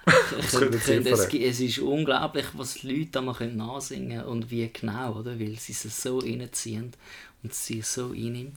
können 0.50 1.06
es, 1.06 1.32
es 1.32 1.60
ist 1.60 1.78
unglaublich, 1.78 2.46
was 2.54 2.74
die 2.74 2.92
Leute 2.98 3.20
einmal 3.20 3.34
können 3.36 3.58
können 3.58 4.20
und 4.24 4.50
wie 4.50 4.68
genau, 4.72 5.14
oder? 5.20 5.38
Weil 5.38 5.56
sie 5.58 5.72
es 5.72 6.02
so 6.02 6.18
reinziehen 6.18 6.92
und 7.42 7.54
sie 7.54 7.82
so 7.82 8.10
einnimmt. 8.10 8.56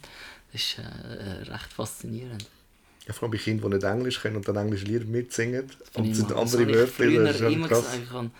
Das 0.52 0.62
ist 0.62 0.78
äh, 0.80 1.52
recht 1.52 1.74
faszinierend. 1.74 2.46
Ja, 3.08 3.14
vor 3.14 3.24
allem 3.24 3.32
bei 3.34 3.38
Kindern, 3.38 3.70
die 3.72 3.78
nicht 3.78 3.86
Englisch 3.86 4.22
können 4.22 4.38
und 4.38 4.48
dann 4.48 4.56
englische 4.56 4.86
Lieder 4.86 5.06
mitsingen. 5.06 5.70
Und 5.94 6.06
es 6.06 6.12
Ich 6.12 6.16
sind 6.18 6.32
andere 6.32 6.62
habe 6.62 6.72
ich 6.72 6.78
Wörter, 6.78 6.88
ist 6.88 6.96
früher 6.96 7.34
schon 7.34 7.54
immer 7.54 7.68
gesagt. 7.68 8.00
Ich 8.04 8.10
habe, 8.10 8.32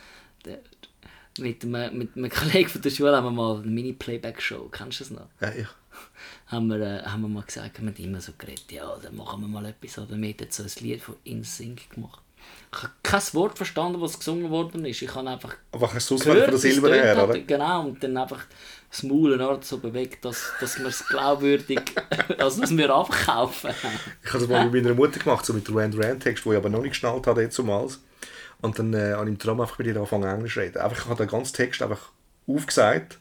der- 0.46 0.60
mit, 1.40 1.64
einem, 1.64 1.98
mit 1.98 2.16
einem 2.16 2.30
Kollegen 2.30 2.70
von 2.70 2.82
der 2.82 2.90
Schule 2.90 3.16
haben 3.16 3.26
wir 3.26 3.32
mal 3.32 3.58
eine 3.58 3.68
Mini-Playback-Show, 3.68 4.70
kennst 4.72 5.00
du 5.00 5.04
das 5.04 5.12
noch? 5.12 5.28
Ja, 5.42 5.54
ja. 5.54 5.68
haben 6.48 6.68
wir, 6.68 6.80
äh, 6.80 7.04
haben 7.04 7.22
wir 7.22 7.30
mal 7.30 7.44
gesagt, 7.44 7.82
wir 7.82 7.88
haben 7.88 7.96
immer 8.04 8.22
so 8.22 8.34
geredet, 8.38 8.72
ja, 8.72 8.96
dann 9.02 9.16
machen 9.16 9.42
wir 9.42 9.48
mal 9.48 9.66
etwas. 9.66 9.98
Oder 9.98 10.18
wir 10.18 10.30
haben 10.30 10.48
so 10.50 10.64
ein 10.64 10.72
Lied 10.80 11.02
von 11.02 11.16
InSync 11.24 11.90
gemacht. 11.90 12.22
Ich 12.72 12.84
habe 12.84 12.94
kein 13.02 13.22
Wort 13.34 13.58
verstanden, 13.58 14.02
was 14.02 14.20
gesungen 14.20 14.50
worden 14.52 14.86
ist. 14.86 15.02
Ich 15.02 15.16
habe 15.16 15.30
einfach 15.30 15.56
Einfach 15.72 15.94
hast 15.96 16.12
du 16.12 16.16
es 16.16 16.24
von 16.24 16.36
der 16.36 16.58
Silber 16.58 16.94
her, 16.94 17.24
oder? 17.24 17.40
Genau, 17.40 17.88
und 17.88 18.04
dann 18.04 18.18
einfach 18.18 18.46
das 18.90 19.04
Maul 19.04 19.60
so 19.62 19.78
bewegt, 19.78 20.24
dass, 20.26 20.52
dass 20.60 20.78
wir 20.78 20.88
es 20.88 21.06
glaubwürdig, 21.08 21.82
also 22.38 22.62
dass 22.62 22.76
wir 22.76 22.94
abkaufen. 22.94 23.72
Ich 24.24 24.30
habe 24.30 24.40
das 24.40 24.48
mal 24.48 24.70
mit 24.70 24.84
meiner 24.84 24.96
Mutter 24.96 25.20
gemacht, 25.20 25.46
so 25.46 25.54
mit 25.54 25.68
Duran 25.68 25.92
Duran 25.92 26.20
Text, 26.20 26.46
wo 26.46 26.52
ich 26.52 26.58
aber 26.58 26.70
noch 26.70 26.82
nicht 26.82 26.92
geschnallt 26.92 27.26
habe 27.28 27.42
jetzt 27.42 27.56
zumals. 27.56 28.00
Und 28.62 28.80
dann 28.80 28.94
äh, 28.94 29.14
habe 29.14 29.26
ich 29.26 29.30
im 29.30 29.40
Traum 29.40 29.62
einfach 29.62 29.78
mit 29.78 29.88
ihr 29.88 29.96
angefangen 29.96 30.24
Englisch 30.24 30.56
zu 30.56 30.60
reden. 30.60 30.80
Einfach, 30.80 30.98
ich 30.98 31.06
habe 31.06 31.24
den 31.24 31.30
ganzen 31.30 31.54
Text 31.54 31.82
einfach 31.82 32.12
aufgesagt. 32.48 33.20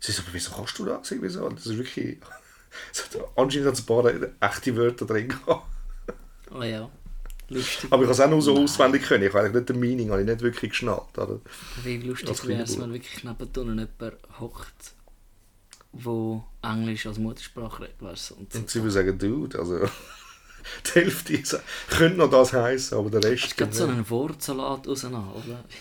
Sie 0.00 0.12
so, 0.12 0.22
aber 0.22 0.32
wieso 0.32 0.52
kannst 0.52 0.78
du 0.78 0.84
das? 0.84 1.10
Ich 1.10 1.32
so, 1.32 1.48
das 1.48 1.66
ist 1.66 1.78
wirklich... 1.78 2.18
Anscheinend 3.36 3.68
hat 3.68 3.74
es 3.74 3.80
ein 3.80 3.86
paar 3.86 4.04
echte 4.40 4.76
Wörter 4.76 5.06
drin 5.06 5.28
gehabt. 5.28 5.66
Oh 6.50 6.62
ja, 6.62 6.88
lustig. 7.48 7.90
Aber 7.90 8.02
ich 8.02 8.08
habe 8.08 8.12
es 8.12 8.20
auch 8.20 8.30
nur 8.30 8.42
so 8.42 8.56
auswendig 8.56 9.02
können. 9.02 9.24
Ich 9.24 9.34
habe 9.34 9.50
nicht 9.50 9.68
den 9.68 9.80
Meaning, 9.80 10.10
habe 10.10 10.20
ich 10.20 10.26
nicht 10.26 10.40
wirklich 10.40 10.70
geschnallt. 10.70 11.16
Oder? 11.16 11.40
Wie 11.82 11.98
lustig 11.98 12.46
wäre 12.46 12.62
es, 12.62 12.78
wenn 12.78 12.92
wirklich 12.92 13.24
nebendran 13.24 13.78
jemand 13.78 14.16
hockt, 14.38 14.94
wo 15.92 16.44
Englisch 16.62 17.06
als 17.06 17.18
Muttersprache 17.18 17.82
redet, 17.82 18.00
weißt 18.00 18.30
du? 18.30 18.34
Und 18.36 18.52
so 18.52 18.58
Und 18.58 18.70
sie 18.70 18.80
würde 18.80 18.92
sagen, 18.92 19.18
Dude, 19.18 19.58
also... 19.58 19.80
Die 20.86 20.90
Hälfte 21.00 21.32
ist- 21.34 21.60
könnte 21.88 22.18
noch 22.18 22.30
das 22.30 22.52
heißen, 22.52 22.96
aber 22.98 23.10
der 23.10 23.24
Rest... 23.30 23.44
Es 23.46 23.56
gibt 23.56 23.74
so 23.74 23.84
einen 23.84 24.08
Wortsalat 24.08 24.86
auseinander, 24.88 25.34
oder? 25.36 25.64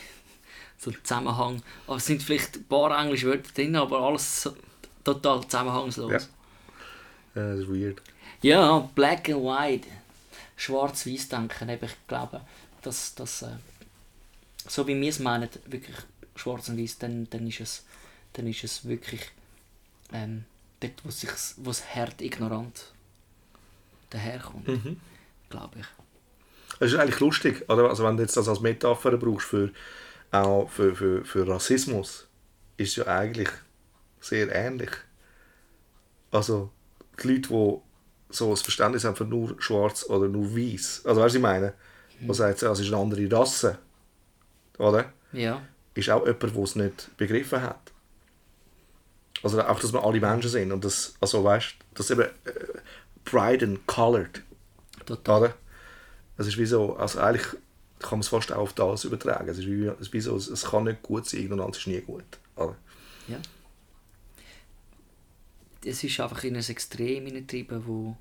So 0.79 0.91
ein 0.91 0.97
Zusammenhang. 1.03 1.63
Aber 1.87 1.97
es 1.97 2.05
sind 2.05 2.21
vielleicht 2.21 2.55
ein 2.57 2.63
paar 2.65 2.95
englische 3.01 3.25
Wörter 3.25 3.51
drin, 3.51 3.75
aber 3.75 3.99
alles 3.99 4.47
total 5.03 5.41
zusammenhangslos. 5.41 6.11
Ja. 6.11 6.19
Ja, 7.41 7.51
das 7.51 7.59
ist 7.61 7.67
weird. 7.69 8.01
Ja, 8.43 8.87
Black 8.93 9.27
and 9.29 9.43
White. 9.43 9.87
Schwarz-Weiß 10.55 11.29
denken, 11.29 11.69
ich 11.69 11.91
glaube, 12.07 12.41
dass 12.81 13.15
das, 13.15 13.41
äh, 13.43 13.55
so 14.67 14.87
wie 14.87 14.99
wir 14.99 15.09
es 15.09 15.19
meinen, 15.19 15.49
wirklich 15.65 15.95
schwarz 16.35 16.69
und 16.69 16.79
weiß, 16.79 16.97
dann, 16.99 17.27
dann, 17.29 17.47
ist 17.47 17.59
es, 17.59 17.85
dann 18.33 18.47
ist 18.47 18.63
es 18.63 18.87
wirklich 18.87 19.21
ähm, 20.13 20.45
dort, 20.79 20.93
wo, 21.03 21.09
sich's, 21.11 21.55
wo 21.57 21.69
das 21.69 21.83
Herd 21.85 22.21
ignorant 22.21 22.93
daherkommt, 24.09 24.67
Mhm. 24.67 24.99
glaube 25.49 25.79
ich. 25.79 25.85
Es 26.79 26.93
ist 26.93 26.99
eigentlich 26.99 27.19
lustig, 27.19 27.67
oder? 27.69 27.89
Also 27.89 28.03
wenn 28.03 28.17
du 28.17 28.23
jetzt 28.23 28.37
das 28.37 28.47
als 28.47 28.59
Metapher 28.59 29.17
brauchst 29.17 29.47
für, 29.47 29.71
auch 30.31 30.69
für, 30.69 30.95
für, 30.95 31.25
für 31.25 31.47
Rassismus, 31.47 32.27
ist 32.77 32.89
es 32.89 32.95
ja 32.97 33.07
eigentlich 33.07 33.49
sehr 34.19 34.53
ähnlich. 34.53 34.91
Also 36.31 36.69
die 37.21 37.27
Leute, 37.29 37.49
die 37.49 37.77
so 38.29 38.49
ein 38.51 38.57
Verständnis 38.57 39.05
haben 39.05 39.15
für 39.15 39.25
nur 39.25 39.55
schwarz 39.61 40.03
oder 40.09 40.27
nur 40.27 40.55
weiß, 40.55 41.03
also 41.05 41.21
weißt 41.21 41.35
du, 41.35 41.39
ich 41.39 41.41
meine? 41.43 41.73
Mhm. 42.19 42.27
Man 42.27 42.33
sagt, 42.35 42.61
ja, 42.61 42.71
es 42.71 42.79
ist 42.79 42.87
eine 42.87 42.97
andere 43.01 43.31
Rasse, 43.31 43.77
oder? 44.77 45.13
Ja, 45.31 45.61
Ist 45.95 46.09
auch 46.09 46.25
jemand, 46.25 46.43
der 46.43 46.63
es 46.63 46.75
nicht 46.75 47.17
begriffen 47.17 47.61
hat. 47.61 47.91
Also 49.43 49.61
auch, 49.61 49.79
dass 49.79 49.93
wir 49.93 50.03
alle 50.03 50.19
Menschen 50.19 50.49
sind 50.49 50.71
und 50.71 50.83
das, 50.83 51.15
also 51.19 51.43
weißt 51.43 51.75
du, 51.79 51.85
das 51.95 52.11
eben 52.11 52.27
Pride 53.29 53.65
and 53.65 53.85
Colored 53.87 54.41
total. 55.05 55.43
oder? 55.43 55.53
Es 56.37 56.47
ist 56.47 56.57
wie 56.57 56.65
so, 56.65 56.95
also 56.95 57.19
eigentlich 57.19 57.47
kann 57.99 58.11
man 58.11 58.19
es 58.19 58.27
fast 58.27 58.51
auch 58.51 58.59
auf 58.59 58.73
das 58.73 59.03
übertragen. 59.03 59.49
Es 59.49 59.57
ist 59.57 59.67
wie, 59.67 59.85
es 59.85 59.99
ist 59.99 60.13
wie 60.13 60.21
so, 60.21 60.35
es, 60.35 60.63
kann 60.63 60.85
nicht 60.85 61.01
gut 61.01 61.27
sein, 61.27 61.41
Ignoranz 61.41 61.77
ist 61.77 61.87
nie 61.87 62.01
gut. 62.01 62.23
Oder? 62.55 62.75
Ja. 63.27 63.37
Es 65.83 66.03
ist 66.03 66.19
einfach 66.19 66.43
in 66.43 66.55
ein 66.55 66.63
Extrem 66.63 67.25
hineingetrieben, 67.25 67.85
wo, 67.85 68.15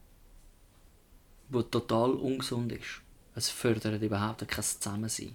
wo 1.51 1.62
total 1.62 2.11
ungesund 2.11 2.73
ist. 2.73 3.03
Es 3.35 3.51
fördert 3.51 4.03
überhaupt 4.03 4.49
kein 4.49 4.64
Zusammensein. 4.64 5.35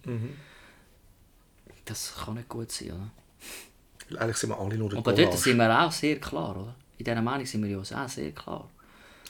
Das 1.86 2.16
kann 2.16 2.36
nicht 2.36 2.50
gut 2.50 2.72
sein, 2.72 2.92
oder? 2.92 4.22
Eigentlich 4.22 4.38
sind 4.38 4.50
wir 4.50 4.60
alle 4.60 4.78
nur 4.78 4.90
der 4.90 4.98
Aber 4.98 5.14
dort 5.14 5.38
sind 5.38 5.58
wir 5.58 5.82
auch 5.82 5.92
sehr 5.92 6.20
klar, 6.20 6.58
oder? 6.58 6.76
In 6.98 7.06
dieser 7.06 7.22
Meinung 7.22 7.46
sind 7.46 7.64
wir 7.64 7.70
ja 7.70 7.80
auch 7.80 8.10
sehr 8.10 8.32
klar. 8.32 8.70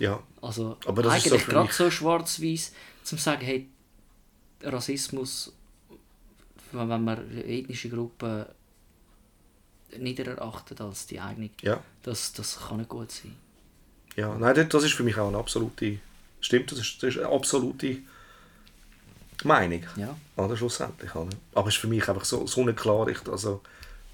Ja, 0.01 0.19
Also 0.41 0.77
Aber 0.87 1.03
das 1.03 1.13
eigentlich 1.25 1.45
gerade 1.45 1.71
so 1.71 1.91
schwarz-weiß, 1.91 2.71
zum 3.03 3.17
sagen, 3.19 3.41
hey, 3.45 3.69
Rassismus, 4.63 5.53
wenn 6.71 6.87
man 6.87 7.17
ethnische 7.47 7.89
Gruppen 7.89 8.45
nieder 9.99 10.25
erachtet 10.25 10.81
als 10.81 11.05
die 11.05 11.19
eigene, 11.19 11.51
ja, 11.61 11.79
das, 12.01 12.33
das 12.33 12.59
kann 12.67 12.77
nicht 12.77 12.89
gut 12.89 13.11
sein. 13.11 13.35
ja. 14.15 14.35
Nein, 14.37 14.55
das- 14.55 14.69
das 14.69 14.83
ist 14.85 14.93
für 14.93 15.03
mich 15.03 15.17
auch 15.17 15.27
eine 15.27 15.37
absolute, 15.37 15.99
stimmt, 16.39 16.71
das 16.71 16.79
ist, 16.79 17.03
das 17.03 17.15
ist 17.15 17.17
eine 17.19 17.29
absolute 17.29 17.97
Meinung. 19.43 19.83
Ja. 19.97 20.15
Oder, 20.37 20.55
schlussendlich. 20.57 21.13
Oder? 21.13 21.29
Aber 21.53 21.67
es 21.67 21.75
ist 21.75 21.81
für 21.81 21.87
mich 21.87 22.07
einfach 22.09 22.25
so, 22.25 22.47
so 22.47 22.61
eine 22.61 22.73
Klarheit, 22.73 23.27
also 23.29 23.61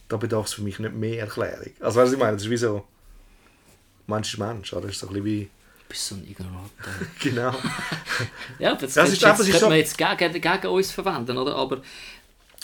da 0.10 0.18
bedarf 0.18 0.48
es 0.48 0.54
für 0.54 0.62
mich 0.64 0.80
nicht 0.80 0.94
mehr 0.96 1.20
Erklärung. 1.22 1.72
Also 1.80 2.00
weißt 2.00 2.12
du, 2.12 2.16
ich 2.16 2.20
meine, 2.22 2.38
es 2.38 2.44
ist 2.44 2.50
wie 2.50 2.58
so, 2.58 2.86
Mensch 4.08 4.34
ist 4.34 4.40
Mensch, 4.40 4.74
oder? 4.74 4.86
Es 4.88 4.94
ist 4.96 5.00
so 5.02 5.08
ein 5.08 5.14
bisschen 5.14 5.26
wie, 5.26 5.50
bist 5.88 6.08
so 6.08 6.16
ein 6.16 6.28
Ignorant. 6.28 6.72
genau. 7.20 7.54
ja, 8.60 8.76
das, 8.76 8.94
Das 8.94 9.10
ist 9.12 9.24
einfach- 9.24 9.44
jetzt, 9.44 9.52
könnte 9.52 9.70
man 9.70 9.78
jetzt 9.78 9.98
gegen, 9.98 10.34
gegen 10.42 10.68
uns 10.68 10.92
verwenden, 10.92 11.38
oder? 11.38 11.56
Aber 11.56 11.82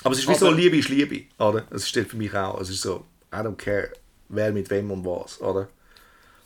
Aber 0.03 0.13
es 0.13 0.19
ist 0.19 0.27
wie 0.29 0.35
so, 0.35 0.51
Liebe 0.51 0.77
ist 0.77 0.89
Liebe, 0.89 1.23
oder? 1.37 1.65
Es 1.71 1.87
steht 1.87 2.09
für 2.09 2.17
mich 2.17 2.33
auch, 2.35 2.59
es 2.61 2.69
ist 2.69 2.81
so, 2.81 3.05
I 3.33 3.37
don't 3.37 3.55
care, 3.55 3.91
wer 4.29 4.51
mit 4.51 4.69
wem 4.69 4.91
und 4.91 5.05
was, 5.05 5.39
oder? 5.41 5.69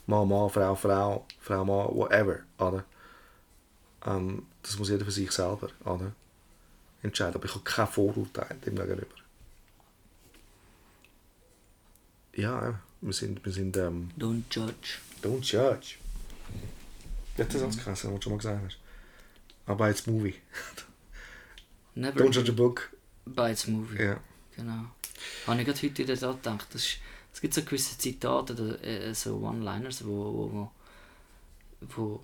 Mann, 0.06 0.28
Mann, 0.28 0.48
Frau, 0.48 0.74
Frau, 0.74 1.26
Frau, 1.40 1.64
Mann, 1.64 1.88
whatever, 1.94 2.38
oder? 2.58 2.84
Ähm, 4.06 4.46
das 4.62 4.78
muss 4.78 4.88
jeder 4.88 5.04
für 5.04 5.10
sich 5.10 5.30
selber, 5.32 5.68
oder? 5.84 6.12
Entscheiden, 7.02 7.34
aber 7.34 7.44
ich 7.44 7.52
habe 7.54 7.64
kein 7.64 7.86
Vorurteil 7.86 8.56
dem 8.64 8.74
gegenüber. 8.76 9.06
Ja, 12.34 12.80
wir 13.00 13.12
sind, 13.12 13.44
wir 13.44 13.52
sind, 13.52 13.76
ähm, 13.76 14.10
don't 14.18 14.42
judge. 14.50 14.98
don't 15.22 15.42
judge. 15.42 15.96
Ja, 17.36 17.44
das 17.44 17.54
ist 17.54 17.80
krass, 17.80 18.04
was 18.04 18.14
du 18.14 18.20
schon 18.20 18.32
mal 18.32 18.38
gesagt 18.38 18.64
hast. 18.64 18.78
Aber 19.66 19.88
jetzt 19.88 20.06
Movie. 20.06 20.34
Never 21.94 22.20
Don't 22.20 22.30
judge 22.32 22.50
a 22.50 22.54
book. 22.54 22.90
by 23.26 23.50
its 23.50 23.66
movie. 23.66 24.02
Ja. 24.02 24.20
Genau. 24.56 24.84
Habe 25.46 25.60
ich 25.60 25.66
gerade 25.66 25.82
heute 25.82 25.98
wieder 25.98 26.16
da 26.16 26.32
gedacht. 26.32 26.66
Das 26.72 26.82
ist, 26.82 26.98
es 27.32 27.40
gibt 27.40 27.54
so 27.54 27.62
gewisse 27.62 27.98
Zitate, 27.98 28.52
oder, 28.54 28.82
äh, 28.84 29.14
so 29.14 29.36
One-Liners, 29.36 30.04
wo, 30.04 30.10
wo, 30.10 30.52
wo, 30.52 30.70
wo 31.96 32.20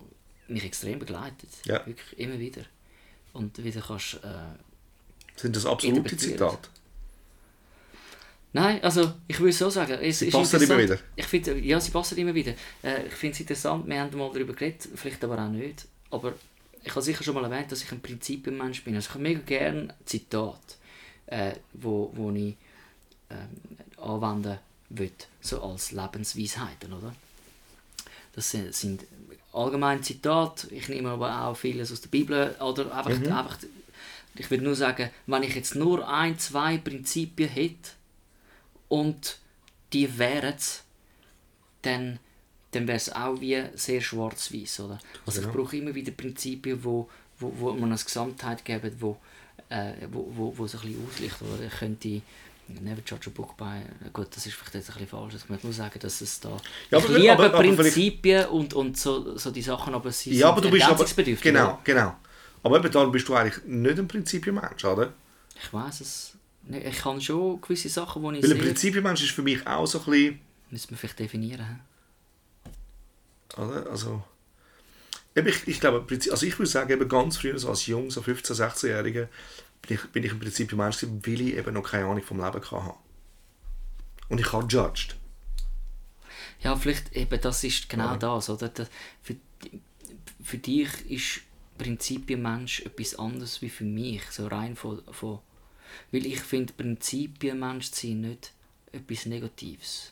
mich 0.47 0.63
extrem 0.63 0.99
begleitet. 0.99 1.49
Ja. 1.65 1.85
Wirklich 1.85 2.19
immer 2.19 2.39
wieder. 2.39 2.63
und 3.35 3.63
wieder 3.63 3.81
kannst... 3.81 4.15
Äh, 4.15 4.55
Sind 5.35 5.55
das 5.55 5.65
absolute. 5.65 6.15
Zitate? 6.17 6.69
Nein, 8.55 8.81
also 8.81 9.11
ich 9.27 9.37
würde 9.37 9.51
so 9.51 9.69
sagen, 9.69 9.97
es 10.01 10.19
Sie 10.19 10.29
passen 10.29 10.61
immer 10.61 10.77
wieder. 10.77 10.97
Ich 11.17 11.25
finde, 11.25 11.59
ja, 11.59 11.77
sie 11.77 11.91
passen 11.91 12.17
immer 12.17 12.33
wieder. 12.33 12.53
Äh, 12.81 13.07
ich 13.07 13.13
finde 13.13 13.33
es 13.33 13.41
interessant, 13.41 13.85
wir 13.85 13.99
haben 13.99 14.17
mal 14.17 14.31
darüber 14.31 14.53
geredet, 14.53 14.87
vielleicht 14.95 15.21
aber 15.25 15.43
auch 15.43 15.49
nicht. 15.49 15.85
Aber 16.09 16.31
ich 16.81 16.89
habe 16.91 17.01
sicher 17.01 17.21
schon 17.21 17.35
mal 17.35 17.43
erwähnt, 17.43 17.69
dass 17.69 17.83
ich 17.83 17.91
ein 17.91 17.99
Prinzipienmensch 17.99 18.85
bin. 18.85 18.95
Also 18.95 19.09
ich 19.09 19.13
habe 19.13 19.23
mega 19.23 19.41
gerne 19.41 19.93
Zitate, 20.05 20.75
äh, 21.25 21.51
wo, 21.73 22.13
wo 22.15 22.31
ich 22.31 22.55
ähm, 23.29 23.97
anwenden 24.01 24.57
will, 24.87 25.11
so 25.41 25.61
als 25.61 25.91
Lebensweisheiten, 25.91 26.93
oder? 26.93 27.13
Das 28.31 28.51
sind, 28.51 28.73
sind 28.73 29.03
allgemein 29.51 30.01
Zitate, 30.01 30.73
ich 30.73 30.87
nehme 30.87 31.09
aber 31.09 31.41
auch 31.41 31.57
vieles 31.57 31.91
aus 31.91 31.99
der 31.99 32.09
Bibel, 32.09 32.55
oder 32.61 32.95
einfach, 32.95 33.11
einfach 33.11 33.57
ich 34.35 34.49
würde 34.49 34.63
nur 34.63 34.75
sagen, 34.75 35.09
wenn 35.27 35.43
ich 35.43 35.55
jetzt 35.55 35.75
nur 35.75 36.07
ein, 36.07 36.39
zwei 36.39 36.77
Prinzipien 36.77 37.49
hätte, 37.49 37.91
und 38.99 39.37
die 39.93 40.07
wären 40.17 40.53
es, 40.57 40.83
dann, 41.81 42.19
dann 42.71 42.87
wäre 42.87 42.97
es 42.97 43.11
auch 43.11 43.39
wie 43.41 43.61
sehr 43.75 44.01
schwarz-weiß, 44.01 44.79
oder? 44.81 44.99
Also 45.25 45.41
ich 45.41 45.47
Genau. 45.47 45.57
brauche 45.63 45.77
immer 45.77 45.93
wieder 45.95 46.11
Prinzipien, 46.11 46.83
wo, 46.83 47.09
wo, 47.39 47.53
wo 47.59 47.73
man 47.73 47.91
eine 47.91 47.97
Gesamtheit 48.01 48.63
geben, 48.65 48.91
wo, 48.99 49.17
äh, 49.69 49.93
wo, 50.11 50.21
wo, 50.35 50.57
wo 50.57 50.67
so 50.67 50.77
ein 50.79 50.83
bisschen 50.87 51.07
auslicht, 51.07 51.41
oder? 51.41 51.65
Ich 51.65 51.79
könnte 51.79 52.21
Never 52.67 53.01
judge 53.05 53.27
a 53.29 53.29
book 53.29 53.55
by... 53.57 53.81
Gut, 54.11 54.35
das 54.35 54.47
ist 54.47 54.55
vielleicht 54.55 54.73
jetzt 54.73 54.89
ein 54.89 54.93
bisschen 54.93 55.07
falsch. 55.09 55.35
Ich 55.35 55.47
möchte 55.49 55.67
nur 55.67 55.73
sagen, 55.73 55.99
dass 55.99 56.19
es 56.21 56.39
da... 56.39 56.49
Ja, 56.89 56.97
ich 56.97 57.05
aber- 57.05 57.13
liebe 57.19 57.31
aber- 57.33 57.53
aber 57.53 57.75
Prinzipien 57.75 58.45
und, 58.47 58.73
und 58.73 58.97
so, 58.97 59.37
so 59.37 59.51
die 59.51 59.61
Sachen, 59.61 59.93
aber 59.93 60.11
sie 60.11 60.33
Ja, 60.33 60.47
aber 60.49 60.61
sind 60.63 60.71
du 60.71 60.71
bist 60.71 60.87
aber... 60.87 61.23
Genau, 61.43 61.65
oder? 61.65 61.79
genau. 61.83 62.15
Aber 62.63 62.77
eben 62.79 62.91
dann 62.91 63.11
bist 63.11 63.27
du 63.27 63.35
eigentlich 63.35 63.63
nicht 63.65 63.99
ein 63.99 64.07
Prinzipienmensch, 64.07 64.83
oder? 64.83 65.13
Ich 65.63 65.71
weiß 65.71 66.01
es. 66.01 66.33
Ich 66.69 66.97
kann 66.97 67.21
schon 67.21 67.61
gewisse 67.61 67.89
Sachen, 67.89 68.23
die 68.23 68.39
ich 68.39 68.43
Weil 68.43 68.53
ein. 68.53 68.57
Prinzipienmensch 68.59 69.23
ist 69.23 69.31
für 69.31 69.43
mich 69.43 69.65
auch 69.67 69.85
so 69.85 69.99
ein 69.99 70.05
bisschen... 70.05 70.39
Müssen 70.71 70.89
wir 70.91 70.97
vielleicht 70.97 71.19
definieren. 71.19 71.81
Oder? 73.55 73.87
Also, 73.89 74.23
ich, 75.35 75.67
ich 75.67 75.79
glaube, 75.79 76.05
also 76.31 76.45
ich 76.45 76.57
würde 76.57 76.69
sagen, 76.69 76.91
eben 76.91 77.07
ganz 77.07 77.37
früh, 77.37 77.57
so 77.57 77.69
als 77.69 77.85
Jung, 77.85 78.09
so 78.09 78.21
15-, 78.21 78.53
16-Jähriger, 78.53 79.27
bin 79.81 79.97
ich, 79.97 80.01
bin 80.11 80.23
ich 80.23 80.31
im 80.31 80.39
Prinzip 80.39 80.71
ein 80.71 80.77
Mensch 80.77 80.99
gewesen, 80.99 81.21
weil 81.25 81.41
ich 81.41 81.55
eben 81.55 81.73
noch 81.73 81.83
keine 81.83 82.05
Ahnung 82.05 82.23
vom 82.23 82.37
Leben 82.37 82.71
hatte. 82.71 82.93
Und 84.29 84.39
ich 84.39 84.51
habe 84.51 84.65
judged. 84.67 85.15
Ja, 86.61 86.75
vielleicht 86.75 87.15
eben, 87.15 87.39
das 87.39 87.63
ist 87.63 87.87
genau 87.89 88.13
Ja. 88.13 88.17
das, 88.17 88.49
oder? 88.49 88.71
Für, 89.21 89.35
für 90.41 90.57
dich 90.57 90.89
ist 91.11 91.41
Prinzipienmensch 91.77 92.81
etwas 92.81 93.19
anderes 93.19 93.61
wie 93.61 93.69
für 93.69 93.83
mich, 93.83 94.23
so 94.31 94.47
rein 94.47 94.75
von... 94.75 95.03
von 95.11 95.39
weil 96.11 96.25
ich 96.25 96.39
finde, 96.41 96.73
Prinzipienmensch 96.73 97.91
zu 97.91 98.07
sein 98.07 98.21
nicht 98.21 98.51
etwas 98.91 99.25
Negatives, 99.25 100.11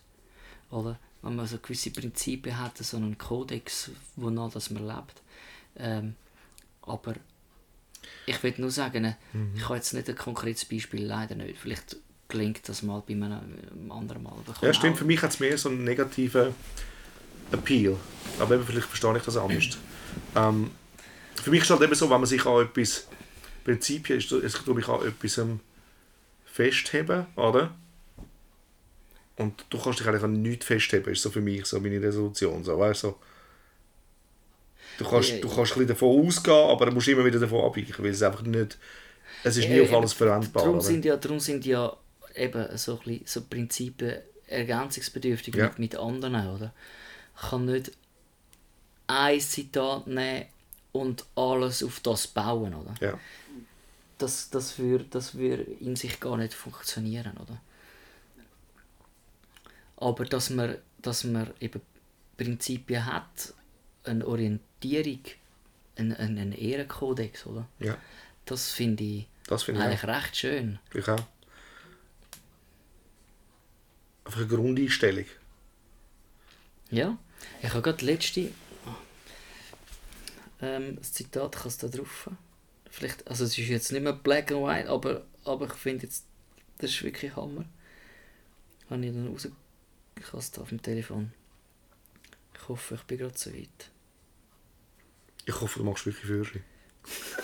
oder? 0.69 0.99
Wenn 1.21 1.35
man 1.37 1.47
so 1.47 1.57
gewisse 1.57 1.91
Prinzipien 1.91 2.59
hat, 2.59 2.77
so 2.79 2.97
einen 2.97 3.17
Kodex, 3.17 3.91
wonach 4.17 4.51
das 4.51 4.69
man 4.71 4.85
lebt. 4.85 5.21
Ähm, 5.77 6.15
aber 6.81 7.13
ich 8.25 8.43
will 8.43 8.53
nur 8.57 8.71
sagen, 8.71 9.15
Mhm. 9.31 9.51
ich 9.55 9.63
habe 9.63 9.75
jetzt 9.77 9.93
nicht 9.93 10.09
ein 10.09 10.17
konkretes 10.17 10.65
Beispiel, 10.65 11.05
leider 11.05 11.35
nicht. 11.35 11.57
Vielleicht 11.59 11.95
gelingt 12.27 12.67
das 12.67 12.83
mal 12.83 13.01
bei 13.07 13.13
einem, 13.13 13.31
einem 13.31 13.91
anderen 13.91 14.23
Mal. 14.23 14.33
Ja, 14.61 14.73
stimmt. 14.73 14.97
Für 14.97 15.05
mich 15.05 15.21
hat 15.21 15.29
es 15.31 15.39
mehr 15.39 15.57
so 15.57 15.69
einen 15.69 15.85
negativen 15.85 16.53
Appeal. 17.51 17.95
Aber 18.39 18.55
eben, 18.55 18.65
vielleicht 18.65 18.87
verstehe 18.87 19.15
ich 19.17 19.23
das 19.23 19.37
anders. 19.37 19.77
ähm, 20.35 20.71
für 21.41 21.51
mich 21.51 21.61
ist 21.61 21.65
es 21.65 21.71
halt 21.71 21.81
eben 21.83 21.95
so, 21.95 22.09
wenn 22.09 22.19
man 22.19 22.25
sich 22.25 22.45
an 22.45 22.63
etwas 22.65 23.07
Prinzipien 23.63 24.19
ist, 24.19 24.31
es 24.31 24.53
tue 24.53 24.73
mich 24.75 24.87
an 24.89 25.05
etwas 25.07 25.37
ähm, 25.37 25.59
festheben, 26.53 27.25
oder? 27.35 27.73
Und 29.37 29.65
du 29.71 29.79
kannst 29.79 29.99
dich 29.99 30.07
eigentlich 30.07 30.23
an 30.23 30.41
nichts 30.43 30.67
festheben, 30.67 31.11
ist 31.11 31.23
so 31.23 31.31
für 31.31 31.41
mich 31.41 31.65
so 31.65 31.79
meine 31.79 31.99
Resolution. 31.99 32.63
So, 32.63 32.77
weißt, 32.77 33.03
du, 33.03 33.07
so. 33.07 33.19
Du 34.99 35.09
kannst, 35.09 35.29
Ja, 35.31 35.37
du 35.37 35.47
kannst 35.47 35.57
ein 35.57 35.79
bisschen 35.79 35.87
davon 35.87 36.27
ausgehen, 36.27 36.69
aber 36.69 36.85
du 36.85 36.91
musst 36.91 37.07
immer 37.07 37.25
wieder 37.25 37.39
davon 37.39 37.65
abweichen, 37.65 37.95
weil 37.97 38.11
es 38.11 38.21
einfach 38.21 38.43
nicht... 38.43 38.77
Es 39.43 39.57
ist 39.57 39.67
nie 39.67 39.77
Ja, 39.77 39.83
auf 39.83 39.93
alles 39.93 40.13
verwendbar. 40.13 40.63
Darum 40.63 40.79
sind 40.79 41.03
ja, 41.03 41.17
darum 41.17 41.39
sind 41.39 41.65
ja 41.65 41.97
eben 42.35 42.77
so, 42.77 42.93
ein 42.93 42.97
bisschen, 42.99 43.25
so 43.25 43.41
Prinzipien 43.41 44.17
ergänzungsbedürftig 44.45 45.55
mit, 45.55 45.79
mit 45.79 45.95
anderen, 45.95 46.35
oder? 46.49 46.71
Ich 47.35 47.49
kann 47.49 47.65
nicht 47.65 47.91
ein 49.07 49.39
Zitat 49.39 50.05
nehmen 50.05 50.45
und 50.91 51.25
alles 51.35 51.83
auf 51.83 51.99
das 52.01 52.27
bauen, 52.27 52.75
oder? 52.75 52.93
Ja. 53.01 53.19
Das, 54.17 54.49
das 54.49 54.77
würde 54.79 55.05
das 55.05 55.35
würde 55.35 55.63
in 55.63 55.95
sich 55.95 56.19
gar 56.19 56.37
nicht 56.37 56.53
funktionieren, 56.53 57.35
oder? 57.37 57.59
Aber 59.97 60.25
dass 60.25 60.49
man, 60.49 60.77
dass 61.01 61.23
man 61.23 61.51
eben 61.59 61.81
Prinzipien 62.37 63.05
hat, 63.05 63.53
eine 64.03 64.25
Orientierung, 64.27 65.19
einen, 65.95 66.15
einen 66.15 66.51
Ehrenkodex, 66.51 67.45
oder? 67.45 67.67
ja, 67.79 67.97
Das 68.45 68.71
finde 68.71 69.03
ich 69.03 69.27
das 69.47 69.63
finde 69.63 69.79
ich 69.81 69.85
auch. 69.85 69.89
eigentlich 69.89 70.03
recht 70.03 70.37
schön. 70.37 70.79
Ich 70.93 71.07
auch. 71.07 71.19
Einfach 74.25 74.39
eine 74.39 74.47
Grundeinstellung. 74.47 75.25
Ja, 76.91 77.17
ich 77.61 77.69
habe 77.69 77.81
gerade 77.81 78.05
letzte 78.05 78.51
ähm, 80.61 80.95
das 80.95 81.11
Zitat, 81.11 81.55
ich 81.55 81.59
habe 81.59 81.69
es 81.69 81.77
da 81.77 81.87
drauf. 81.87 82.29
Vielleicht, 82.93 83.27
also 83.27 83.45
es 83.45 83.57
ist 83.57 83.69
jetzt 83.69 83.91
nicht 83.91 84.03
mehr 84.03 84.13
black 84.13 84.51
and 84.51 84.63
white, 84.63 84.87
aber, 84.87 85.25
aber 85.45 85.65
ich 85.65 85.73
finde 85.73 86.03
jetzt, 86.03 86.27
das 86.77 86.91
ist 86.91 87.01
wirklich 87.03 87.35
Hammer. 87.35 87.65
Habe 88.87 89.03
ich 89.03 89.11
dann 89.11 89.29
raus... 89.29 89.47
Ich 90.15 90.27
habe 90.27 90.37
es 90.37 90.51
da 90.51 90.61
auf 90.61 90.69
dem 90.69 90.79
Telefon. 90.79 91.33
Ich 92.53 92.69
hoffe, 92.69 92.93
ich 92.93 93.01
bin 93.01 93.17
gerade 93.17 93.35
so 93.35 93.51
weit. 93.51 93.89
Ich 95.47 95.59
hoffe, 95.59 95.79
du 95.79 95.85
machst 95.85 96.05
wirklich 96.05 96.23
Führerschein. 96.23 96.63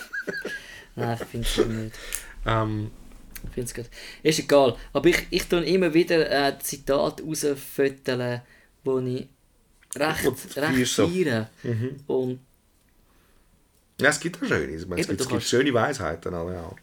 Nein, 0.94 1.18
ich 1.20 1.26
finde 1.26 1.48
es 1.48 1.66
nicht. 1.66 1.98
Ähm, 2.46 2.92
Ich 3.42 3.50
finde 3.50 3.62
es 3.62 3.74
gut. 3.74 3.90
Ist 4.22 4.38
egal. 4.38 4.76
Aber 4.92 5.08
ich, 5.08 5.26
ich 5.30 5.48
tue 5.48 5.64
immer 5.64 5.92
wieder 5.92 6.30
äh, 6.30 6.56
Zitate 6.60 7.24
rausfütteln, 7.24 8.42
wo 8.84 9.00
ich 9.00 9.28
recht, 9.96 10.56
recht 10.56 10.86
so. 10.86 11.08
feiere. 11.08 11.50
Und 12.06 12.38
ja, 14.00 14.10
es 14.10 14.20
gibt 14.20 14.36
auch 14.42 14.46
schöne. 14.46 14.72
Ich 14.74 14.86
meine, 14.86 15.00
es 15.00 15.08
Eben, 15.08 15.18
es 15.18 15.28
gibt 15.28 15.42
schöne 15.42 15.74
Weisheiten. 15.74 16.34
alle 16.34 16.60
auch. 16.60 16.76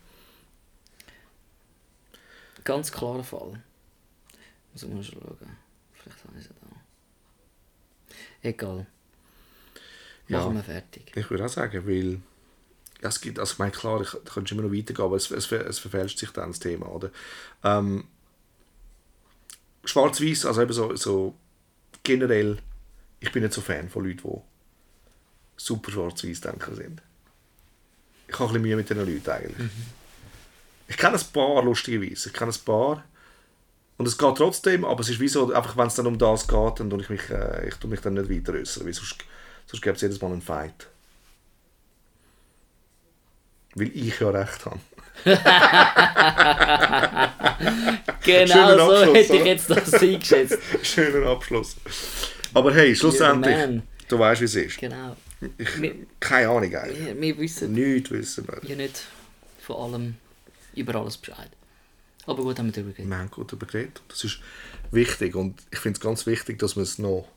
Ganz 2.63 2.91
klarer 2.91 3.23
Fall. 3.23 3.61
Muss 4.73 4.83
ich 4.83 4.89
mal 4.89 5.03
schauen. 5.03 5.37
Vielleicht 5.93 6.23
habe 6.23 6.37
ich 6.37 6.43
sie 6.43 6.49
da. 6.49 8.47
Egal. 8.49 8.85
Ja. 10.27 10.39
Machen 10.39 10.55
wir 10.55 10.63
fertig. 10.63 11.11
Ich 11.15 11.29
würde 11.29 11.45
auch 11.45 11.49
sagen, 11.49 11.87
weil 11.87 12.19
ja, 13.01 13.09
es 13.09 13.21
gibt, 13.21 13.39
also 13.39 13.53
ich 13.53 13.59
meine, 13.59 13.71
klar, 13.71 14.01
ich, 14.01 14.09
da 14.11 14.31
könntest 14.33 14.51
immer 14.51 14.63
noch 14.63 14.73
weitergehen, 14.73 15.05
aber 15.05 15.15
es, 15.15 15.31
es, 15.31 15.51
es 15.51 15.79
verfälscht 15.79 16.19
sich 16.19 16.31
dann 16.31 16.49
das 16.49 16.59
Thema, 16.59 16.87
oder? 16.87 17.11
Ähm, 17.63 18.07
Schwarz-Weiß, 19.85 20.45
also 20.45 20.61
eben 20.61 20.73
so, 20.73 20.95
so 20.95 21.35
generell, 22.03 22.57
ich 23.19 23.31
bin 23.31 23.43
nicht 23.43 23.53
so 23.53 23.61
Fan 23.61 23.89
von 23.89 24.03
Leuten, 24.03 24.21
die 24.27 24.41
super 25.57 25.91
schwarz-weiß 25.91 26.41
denken 26.41 26.75
sind. 26.75 27.01
Ich 28.27 28.33
habe 28.33 28.45
ein 28.45 28.47
bisschen 28.47 28.61
Mühe 28.61 28.75
mit 28.75 28.89
diesen 28.89 29.05
Leuten 29.05 29.29
eigentlich. 29.29 29.69
Ich 30.87 30.97
kenne 30.97 31.17
ein 31.17 31.25
paar, 31.33 31.63
lustigerweise. 31.63 32.29
Ich 32.29 32.33
kenne 32.33 32.51
ein 32.51 32.65
paar. 32.65 33.03
Und 33.97 34.07
es 34.07 34.17
geht 34.17 34.35
trotzdem, 34.35 34.85
aber 34.85 35.01
es 35.01 35.09
ist 35.09 35.19
wie 35.19 35.27
so, 35.27 35.53
einfach 35.53 35.75
wenn 35.75 35.87
es 35.87 35.95
dann 35.95 36.07
um 36.07 36.17
das 36.17 36.47
geht, 36.47 36.79
dann 36.79 36.89
tue 36.89 37.01
ich 37.01 37.09
mich, 37.09 37.29
äh, 37.29 37.67
ich 37.67 37.75
tue 37.75 37.89
mich 37.89 37.99
dann 37.99 38.13
nicht 38.13 38.29
weiter 38.29 38.53
äußern, 38.53 38.85
weil 38.85 38.93
sonst, 38.93 39.17
sonst 39.65 39.81
gibt 39.81 39.95
es 39.95 40.01
jedes 40.03 40.21
Mal 40.21 40.31
einen 40.31 40.41
Fight. 40.41 40.87
Weil 43.73 43.91
ich 43.95 44.19
ja 44.19 44.29
recht 44.29 44.65
habe. 44.65 44.79
Genau 48.27 49.05
so 49.05 49.13
hätte 49.13 49.37
ich 49.37 49.45
jetzt 49.45 49.69
das 49.69 49.93
eingeschätzt. 49.93 50.59
Schöner 50.83 51.29
Abschluss. 51.29 51.77
Aber 52.53 52.73
hey, 52.73 52.95
schlussendlich, 52.95 53.81
du 54.09 54.19
weißt, 54.19 54.41
wie 54.41 54.45
es 54.45 54.55
ist. 54.55 54.77
Genau. 54.77 55.15
Ich, 55.57 55.81
Wir- 55.81 55.95
keine 56.19 56.49
Ahnung 56.49 56.75
eigentlich. 56.75 57.19
Wir, 57.21 57.37
wissen 57.37 57.73
Nichts 57.73 58.09
wissen 58.11 58.47
wir. 58.47 58.59
ja 58.69 58.75
nicht 58.75 59.03
von 59.61 59.75
allem 59.93 60.15
über 60.73 60.95
alles 60.95 61.17
Bescheid. 61.17 61.49
Aber 62.25 62.43
gut, 62.43 62.57
haben 62.59 62.65
wir 62.67 62.71
darüber 62.73 62.91
geredet. 62.91 63.09
Wir 63.11 63.17
haben 63.17 63.31
gut 63.31 63.51
darüber 63.51 63.65
geredet. 63.67 64.01
Das 64.09 64.23
ist 64.23 64.39
wichtig 64.91 65.35
und 65.35 65.61
ich 65.71 65.79
finde 65.79 65.97
es 65.97 66.01
ganz 66.01 66.25
wichtig, 66.25 66.59
dass 66.59 66.75
wir 66.75 66.83
es 66.83 66.97
noch 66.97 67.27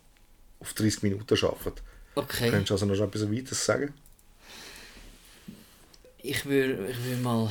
auf 0.60 0.72
30 0.74 1.02
Minuten 1.02 1.36
schaffen. 1.36 1.72
Okay. 2.14 2.50
Könntest 2.50 2.70
du 2.70 2.74
also 2.74 2.86
noch 2.86 2.98
etwas 3.00 3.30
weiteres 3.30 3.64
sagen? 3.64 3.94
Ich 6.22 6.44
würde 6.44 6.88
ich 6.90 7.04
würd 7.04 7.22
mal 7.22 7.50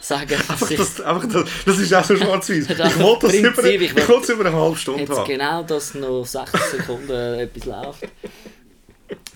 sagen, 0.00 0.28
dass 0.48 0.50
Einfach 0.50 0.68
das, 0.76 1.00
einfach 1.00 1.28
das, 1.28 1.48
das 1.64 1.78
ist 1.78 1.94
auch 1.94 2.04
so 2.04 2.16
schwarz-weiß. 2.16 2.66
Ich 2.68 2.98
wollte 2.98 3.26
das 3.26 3.34
über, 3.36 3.64
ich 3.64 3.80
ich 3.82 3.94
wollte- 3.96 4.08
wollte 4.08 4.22
es 4.24 4.28
über 4.30 4.46
eine 4.46 4.56
halbe 4.56 4.76
Stunde 4.76 5.00
jetzt 5.02 5.10
haben. 5.12 5.26
genau, 5.26 5.62
dass 5.62 5.94
noch 5.94 6.24
60 6.24 6.60
Sekunden 6.60 7.10
etwas 7.38 7.64
läuft. 7.64 8.04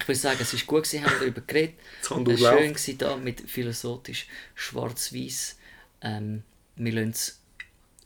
Ich 0.03 0.09
würde 0.09 0.19
sagen, 0.19 0.39
es 0.41 0.53
war 0.53 0.61
gut, 0.67 0.85
gewesen, 0.85 1.05
haben 1.05 1.13
wir 1.13 1.19
darüber 1.21 1.41
geredet. 1.43 1.75
Das 2.01 2.09
kann 2.09 2.19
Es 2.19 2.19
war 2.19 2.25
durchlaufen. 2.25 2.59
schön 2.59 2.73
gewesen, 2.75 2.99
da 2.99 3.17
mit 3.17 3.51
philosophisch 3.51 4.27
schwarz-weiß. 4.55 5.57
Ähm, 6.03 6.43
wir 6.77 6.93
lassen 6.93 7.11
es 7.11 7.39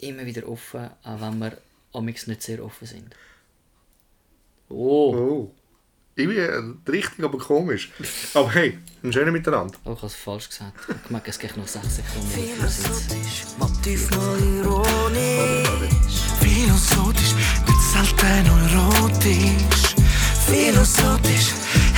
immer 0.00 0.24
wieder 0.26 0.46
offen, 0.48 0.90
auch 1.02 1.20
wenn 1.20 1.38
wir 1.38 1.58
amigs 1.94 2.26
nicht 2.26 2.42
sehr 2.42 2.62
offen 2.64 2.86
sind. 2.86 3.14
Oh, 4.68 5.14
Oh. 5.16 5.50
Irgendwie 6.18 6.38
äh, 6.38 6.62
richtig, 6.90 7.22
aber 7.24 7.36
komisch. 7.36 7.90
Aber 8.34 8.50
hey, 8.54 8.78
ein 9.02 9.12
schöner 9.12 9.30
Miteinander. 9.32 9.78
oh 9.84 9.90
ich 9.92 9.96
habe 9.98 10.06
es 10.06 10.14
falsch 10.14 10.48
gesagt. 10.48 10.72
Ich 11.04 11.10
merke, 11.10 11.28
es 11.28 11.38
geht 11.38 11.54
noch 11.58 11.68
6 11.68 11.96
Sekunden. 11.96 12.30
Philosophisch, 12.30 13.42
manchmal 13.58 14.42
ironisch. 14.56 15.68
Philosophisch, 16.40 17.34
nicht 17.66 17.82
selten 17.92 18.46
erotisch. 18.46 19.94
Philosophisch, 20.46 21.52